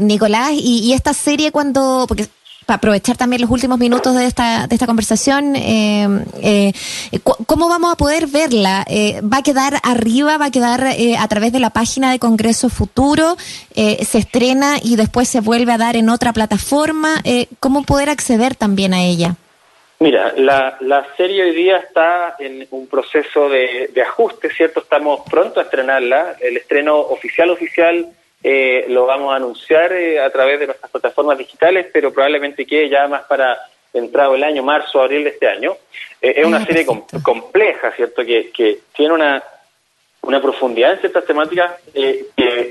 Nicolás, 0.00 0.52
y, 0.52 0.80
y, 0.84 0.92
esta 0.92 1.12
serie 1.14 1.50
cuando, 1.50 2.04
porque 2.06 2.28
aprovechar 2.74 3.16
también 3.16 3.42
los 3.42 3.50
últimos 3.50 3.78
minutos 3.78 4.14
de 4.14 4.26
esta, 4.26 4.66
de 4.66 4.74
esta 4.74 4.86
conversación, 4.86 5.56
eh, 5.56 6.06
eh, 6.42 6.72
¿cómo 7.22 7.68
vamos 7.68 7.92
a 7.92 7.96
poder 7.96 8.26
verla? 8.26 8.84
Eh, 8.88 9.20
¿Va 9.22 9.38
a 9.38 9.42
quedar 9.42 9.74
arriba? 9.82 10.36
¿Va 10.38 10.46
a 10.46 10.50
quedar 10.50 10.84
a 10.84 11.28
través 11.28 11.52
de 11.52 11.60
la 11.60 11.70
página 11.70 12.12
de 12.12 12.18
Congreso 12.18 12.68
Futuro? 12.68 13.36
¿Se 13.74 14.18
estrena 14.18 14.76
y 14.82 14.96
después 14.96 15.28
se 15.28 15.40
vuelve 15.40 15.72
a 15.72 15.78
dar 15.78 15.96
en 15.96 16.08
otra 16.10 16.32
plataforma? 16.32 17.22
¿Cómo 17.60 17.84
poder 17.84 18.10
acceder 18.10 18.54
también 18.54 18.92
a 18.92 19.02
ella? 19.02 19.36
Mira, 20.00 20.32
la, 20.36 20.76
la 20.80 21.06
serie 21.16 21.42
hoy 21.42 21.54
día 21.54 21.78
está 21.78 22.36
en 22.38 22.68
un 22.70 22.86
proceso 22.86 23.48
de, 23.48 23.90
de 23.92 24.02
ajuste, 24.02 24.48
¿cierto? 24.50 24.80
Estamos 24.80 25.22
pronto 25.28 25.58
a 25.58 25.64
estrenarla. 25.64 26.36
El 26.40 26.56
estreno 26.56 26.98
oficial, 26.98 27.50
oficial 27.50 28.06
eh, 28.42 28.86
lo 28.88 29.06
vamos 29.06 29.32
a 29.32 29.36
anunciar 29.36 29.92
eh, 29.92 30.20
a 30.20 30.30
través 30.30 30.60
de 30.60 30.66
nuestras 30.66 30.90
plataformas 30.90 31.38
digitales, 31.38 31.86
pero 31.92 32.12
probablemente 32.12 32.66
quede 32.66 32.88
ya 32.88 33.08
más 33.08 33.22
para 33.24 33.58
entrado 33.92 34.34
el 34.34 34.44
año, 34.44 34.62
marzo, 34.62 35.00
abril 35.00 35.24
de 35.24 35.30
este 35.30 35.48
año. 35.48 35.76
Eh, 36.20 36.34
es 36.36 36.46
una 36.46 36.58
ah, 36.58 36.66
serie 36.66 36.86
compleja, 37.22 37.92
¿cierto? 37.92 38.24
Que, 38.24 38.50
que 38.50 38.78
tiene 38.94 39.14
una, 39.14 39.42
una 40.22 40.40
profundidad 40.40 40.92
en 40.92 41.00
ciertas 41.00 41.24
temáticas 41.24 41.72
que, 41.92 42.26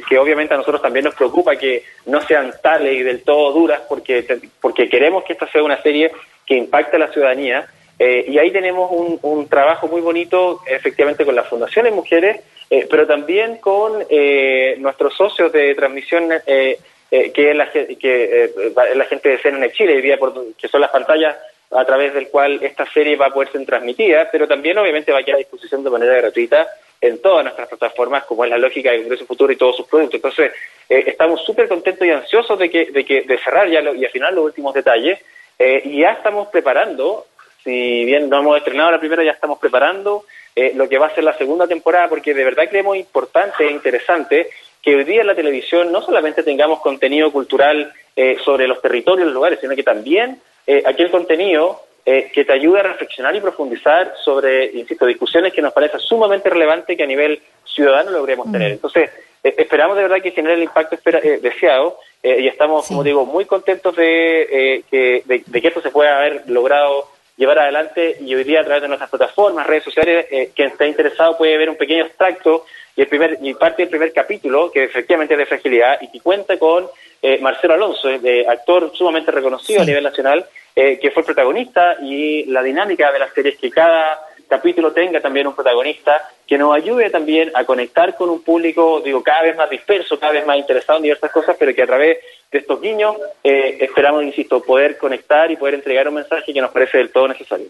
que, 0.08 0.18
obviamente 0.18 0.54
a 0.54 0.58
nosotros 0.58 0.82
también 0.82 1.06
nos 1.06 1.16
preocupa 1.16 1.56
que 1.56 1.84
no 2.06 2.22
sean 2.22 2.54
tales 2.62 2.94
y 2.94 3.04
del 3.04 3.24
todo 3.24 3.52
duras 3.52 3.82
porque, 3.90 4.26
porque 4.62 4.88
queremos 4.88 5.24
que 5.24 5.34
esta 5.34 5.52
sea 5.52 5.64
una 5.64 5.82
serie 5.82 6.12
que 6.46 6.56
impacte 6.56 6.96
a 6.96 7.00
la 7.00 7.12
ciudadanía. 7.12 7.68
Y 8.00 8.38
ahí 8.38 8.52
tenemos 8.52 8.92
un, 8.92 9.20
un 9.22 9.48
trabajo 9.48 9.88
muy 9.88 10.02
bonito, 10.02 10.62
efectivamente, 10.68 11.26
con 11.26 11.36
las 11.36 11.48
fundaciones 11.48 11.94
mujeres 11.94 12.42
eh, 12.70 12.86
pero 12.90 13.08
también 13.08 13.58
con 13.58 14.06
eh, 14.10 14.76
nuestros 14.80 15.16
socios 15.16 15.52
de 15.54 15.74
transmisión, 15.76 16.30
eh, 16.46 16.78
que, 17.10 17.52
es 17.52 17.56
la, 17.56 17.72
que 17.72 18.52
la 18.94 19.06
gente 19.06 19.30
de 19.30 19.38
CNN 19.38 19.72
Chile, 19.72 20.20
que 20.58 20.68
son 20.68 20.82
las 20.82 20.90
pantallas 20.90 21.38
a 21.72 21.86
través 21.86 22.14
del 22.14 22.28
cual 22.28 22.60
esta 22.62 22.86
serie 22.92 23.16
va 23.16 23.28
a 23.28 23.34
poder 23.34 23.52
ser 23.52 23.66
transmitida, 23.66 24.30
pero 24.32 24.48
también 24.48 24.78
obviamente 24.78 25.14
va 25.14 25.20
a 25.20 25.24
quedar 25.24 25.36
a 25.36 25.40
disposición 25.40 25.84
de 25.84 25.90
manera 25.90 26.16
gratuita 26.16 26.68
en 27.00 27.22
todas 27.22 27.44
nuestras 27.44 27.70
plataformas, 27.70 28.26
como 28.26 28.44
es 28.44 28.50
la 28.50 28.58
lógica 28.58 28.92
de 28.92 29.00
Congreso 29.00 29.26
Futuro 29.26 29.54
y 29.54 29.56
todos 29.56 29.78
sus 29.78 29.88
productos. 29.88 30.16
Entonces, 30.16 30.52
estamos 30.90 31.44
súper 31.46 31.70
contentos 31.70 32.06
y 32.06 32.10
ansiosos 32.10 32.60
de 32.60 32.70
que, 32.70 32.92
de 32.92 33.06
que 33.06 33.22
de 33.22 33.38
cerrar 33.38 33.70
ya 33.70 33.82
y 33.82 34.04
afinar 34.04 34.34
los 34.34 34.46
últimos 34.46 34.74
detalles, 34.74 35.20
y 35.60 36.02
ya 36.02 36.12
estamos 36.12 36.48
preparando, 36.50 37.26
si 37.68 38.06
bien 38.06 38.30
no 38.30 38.40
hemos 38.40 38.58
estrenado 38.58 38.92
la 38.92 39.00
primera, 39.00 39.26
ya 39.26 39.32
estamos 39.32 39.60
preparando 39.60 40.24
eh, 40.56 40.72
lo 40.74 40.88
que 40.88 40.98
va 40.98 41.08
a 41.08 41.14
ser 41.14 41.26
la 41.26 41.38
segunda 41.38 41.68
temporada, 41.68 42.08
porque 42.08 42.34
de 42.34 42.46
verdad 42.46 42.70
creemos 42.70 42.96
importante 42.96 43.66
e 43.66 43.72
interesante 43.72 44.50
que 44.82 44.96
hoy 44.96 45.04
día 45.04 45.20
en 45.20 45.28
la 45.28 45.36
televisión 45.36 45.92
no 45.92 46.02
solamente 46.02 46.44
tengamos 46.44 46.80
contenido 46.80 47.30
cultural 47.30 47.92
eh, 48.16 48.38
sobre 48.46 48.70
los 48.70 48.82
territorios, 48.82 49.26
los 49.26 49.34
lugares, 49.34 49.60
sino 49.60 49.76
que 49.76 49.84
también 49.84 50.40
eh, 50.66 50.82
aquel 50.86 51.12
contenido 51.12 51.84
que 52.06 52.46
te 52.46 52.54
ayude 52.54 52.80
a 52.80 52.84
reflexionar 52.84 53.36
y 53.36 53.42
profundizar 53.42 54.14
sobre, 54.24 54.68
insisto, 54.68 55.06
discusiones 55.06 55.52
que 55.52 55.62
nos 55.62 55.74
parecen 55.74 56.00
sumamente 56.00 56.50
relevantes 56.50 56.96
que 56.96 57.04
a 57.04 57.06
nivel 57.06 57.42
ciudadano 57.66 58.12
logremos 58.12 58.50
tener. 58.50 58.70
Mm. 58.70 58.74
Entonces, 58.76 59.12
esperamos 59.44 59.98
de 59.98 60.04
verdad 60.04 60.22
que 60.22 60.32
genere 60.32 60.54
el 60.54 60.64
impacto 60.64 60.98
deseado 61.42 62.00
y 62.24 62.48
estamos, 62.48 62.88
como 62.88 63.04
digo, 63.04 63.26
muy 63.26 63.44
contentos 63.44 63.94
de, 63.98 64.86
que, 64.90 65.22
de, 65.26 65.62
que 65.62 65.68
esto 65.68 65.82
se 65.82 65.92
pueda 65.92 66.18
haber 66.18 66.50
logrado 66.50 67.10
llevar 67.38 67.60
adelante 67.60 68.18
y 68.20 68.34
hoy 68.36 68.44
día 68.44 68.62
a 68.62 68.64
través 68.64 68.82
de 68.82 68.88
nuestras 68.88 69.10
plataformas, 69.10 69.66
redes 69.66 69.84
sociales, 69.84 70.26
eh, 70.32 70.52
quien 70.54 70.70
esté 70.70 70.88
interesado 70.88 71.38
puede 71.38 71.58
ver 71.58 71.70
un 71.70 71.78
pequeño 71.78 72.04
extracto 72.06 72.66
y, 72.96 73.02
el 73.02 73.08
primer, 73.08 73.38
y 73.42 73.54
parte 73.54 73.84
del 73.84 73.90
primer 73.90 74.12
capítulo, 74.12 74.72
que 74.72 74.86
efectivamente 74.86 75.36
es 75.36 75.38
de 75.38 75.46
fragilidad 75.46 76.02
y 76.02 76.12
que 76.12 76.20
cuenta 76.20 76.58
con 76.58 76.88
eh, 77.22 77.38
Marcelo 77.40 77.76
Alonso, 77.76 78.10
de 78.10 78.46
actor 78.48 78.92
sumamente 78.94 79.32
reconocido 79.32 79.84
a 79.84 79.86
nivel 79.86 80.04
nacional, 80.04 80.46
eh, 80.76 81.00
que 81.00 81.12
fue 81.12 81.24
protagonista 81.24 81.98
y 82.02 82.46
la 82.46 82.64
dinámica 82.64 83.12
de 83.12 83.20
la 83.20 83.30
serie 83.32 83.52
es 83.52 83.58
que 83.58 83.70
cada 83.70 84.20
capítulo 84.48 84.94
tenga 84.94 85.20
también 85.22 85.48
un 85.48 85.56
protagonista 85.56 86.30
que 86.46 86.58
nos 86.58 86.76
ayude 86.76 87.10
también 87.10 87.52
a 87.54 87.66
conectar 87.66 88.16
con 88.16 88.30
un 88.30 88.42
público, 88.42 89.02
digo, 89.02 89.22
cada 89.22 89.44
vez 89.44 89.56
más 89.56 89.70
disperso, 89.70 90.20
cada 90.20 90.34
vez 90.34 90.46
más 90.46 90.58
interesado 90.58 90.98
en 90.98 91.04
diversas 91.04 91.32
cosas, 91.32 91.56
pero 91.60 91.74
que 91.74 91.84
a 91.84 91.88
través 91.88 92.18
de 92.52 92.58
estos 92.58 92.82
guiños 92.82 93.16
eh, 93.44 93.78
esperamos, 93.82 94.24
insisto, 94.24 94.62
poder 94.62 94.98
conectar 94.98 95.52
y 95.52 95.58
poder 95.58 95.76
entregar 95.76 96.08
un 96.08 96.16
mensaje 96.16 96.54
que 96.54 96.62
nos 96.62 96.72
parece 96.72 96.98
del 96.98 97.12
todo 97.12 97.28
necesario. 97.28 97.68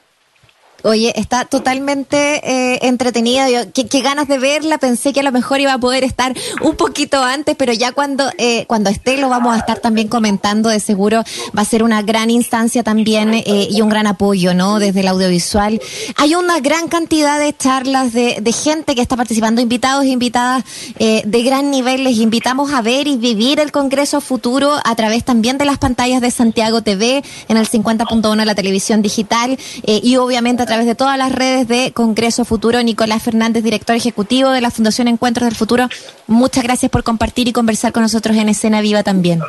Oye, 0.88 1.12
está 1.17 1.43
totalmente 1.43 2.39
eh, 2.50 2.80
entretenida. 2.84 3.50
Yo, 3.50 3.60
qué, 3.73 4.00
ganas 4.00 4.30
de 4.30 4.39
verla. 4.39 4.78
Pensé 4.78 5.12
que 5.12 5.19
a 5.19 5.23
lo 5.23 5.34
mejor 5.34 5.60
iba 5.60 5.73
a 5.73 5.78
poder 5.78 6.06
estar 6.06 6.34
un 6.62 6.78
poquito 6.78 7.21
antes, 7.21 7.58
pero 7.58 7.73
ya 7.73 7.91
cuando 7.91 8.32
eh, 8.38 8.63
cuando 8.67 8.89
esté 8.89 9.17
lo 9.17 9.28
vamos 9.28 9.54
a 9.54 9.58
estar 9.58 9.80
también 9.80 10.08
comentando. 10.08 10.69
De 10.69 10.80
seguro 10.80 11.23
va 11.56 11.63
a 11.63 11.65
ser 11.65 11.84
una 11.84 12.04
gran 12.04 12.30
instancia 12.30 12.84
también 12.84 13.34
eh, 13.34 13.67
y 13.69 13.82
un 13.82 13.89
gran 13.89 14.08
apoyo, 14.08 14.54
¿no? 14.54 14.80
Desde 14.80 15.02
el 15.02 15.10
audiovisual. 15.10 15.82
Hay 16.15 16.36
una 16.36 16.62
gran 16.62 16.88
cantidad 16.88 17.38
de 17.38 17.54
charlas 17.54 18.13
de, 18.13 18.38
de 18.41 18.52
gente 18.54 18.95
que 18.95 19.02
está 19.02 19.17
participando, 19.17 19.60
invitados 19.60 20.06
e 20.06 20.08
invitadas 20.08 20.63
eh, 21.00 21.21
de 21.26 21.43
gran 21.43 21.69
nivel. 21.69 22.06
Les 22.06 22.17
invitamos 22.19 22.71
a 22.71 22.82
ver 22.82 23.10
y 23.10 23.17
vivir 23.17 23.60
el 23.60 23.73
Congreso 23.73 24.21
Futuro 24.21 24.78
a 24.86 24.95
través 24.95 25.26
también 25.26 25.58
de 25.58 25.65
las 25.65 25.80
pantallas 25.80 26.21
de 26.21 26.32
Santiago 26.32 26.82
TV 26.82 27.26
en 27.50 27.58
el 27.58 27.67
50.1 27.67 28.38
de 28.38 28.45
la 28.45 28.56
televisión 28.56 29.02
digital 29.02 29.60
y 29.86 30.15
obviamente 30.15 30.63
a 30.63 30.65
través 30.65 30.76
de 30.85 30.95
todas 30.95 31.17
las 31.17 31.31
redes 31.31 31.67
de 31.67 31.91
Congreso 31.93 32.45
Futuro. 32.45 32.81
Nicolás 32.83 33.23
Fernández, 33.23 33.63
director 33.63 33.95
ejecutivo 33.95 34.49
de 34.49 34.61
la 34.61 34.71
Fundación 34.71 35.07
Encuentros 35.07 35.47
del 35.47 35.55
Futuro, 35.55 35.87
muchas 36.27 36.63
gracias 36.63 36.91
por 36.91 37.03
compartir 37.03 37.47
y 37.47 37.53
conversar 37.53 37.91
con 37.91 38.03
nosotros 38.03 38.37
en 38.37 38.49
Escena 38.49 38.81
Viva 38.81 39.03
también. 39.03 39.41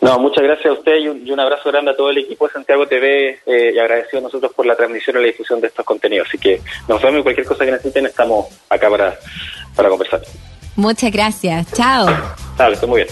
No, 0.00 0.18
muchas 0.18 0.42
gracias 0.42 0.66
a 0.66 0.72
usted 0.72 0.96
y 0.96 1.30
un, 1.30 1.40
abrazo 1.40 1.70
grande 1.70 1.92
a 1.92 1.96
todo 1.96 2.10
el 2.10 2.18
equipo 2.18 2.48
de 2.48 2.52
Santiago 2.54 2.88
TV 2.88 3.38
eh, 3.46 3.72
y 3.74 3.78
agradecido 3.78 4.18
a 4.18 4.22
nosotros 4.22 4.52
por 4.52 4.66
la 4.66 4.74
transmisión 4.74 5.16
y 5.16 5.20
la 5.20 5.26
difusión 5.26 5.60
de 5.60 5.68
estos 5.68 5.84
contenidos. 5.84 6.26
Así 6.28 6.38
que 6.38 6.60
nos 6.88 7.00
vemos 7.00 7.20
y 7.20 7.22
cualquier 7.22 7.46
cosa 7.46 7.64
que 7.64 7.70
necesiten 7.70 8.06
estamos 8.06 8.46
acá 8.68 8.90
para, 8.90 9.16
para 9.76 9.88
conversar. 9.88 10.22
Muchas 10.74 11.12
gracias. 11.12 11.72
Chao. 11.72 12.06
Dale, 12.56 12.74
estoy 12.74 12.88
muy 12.88 13.04
bien. 13.04 13.08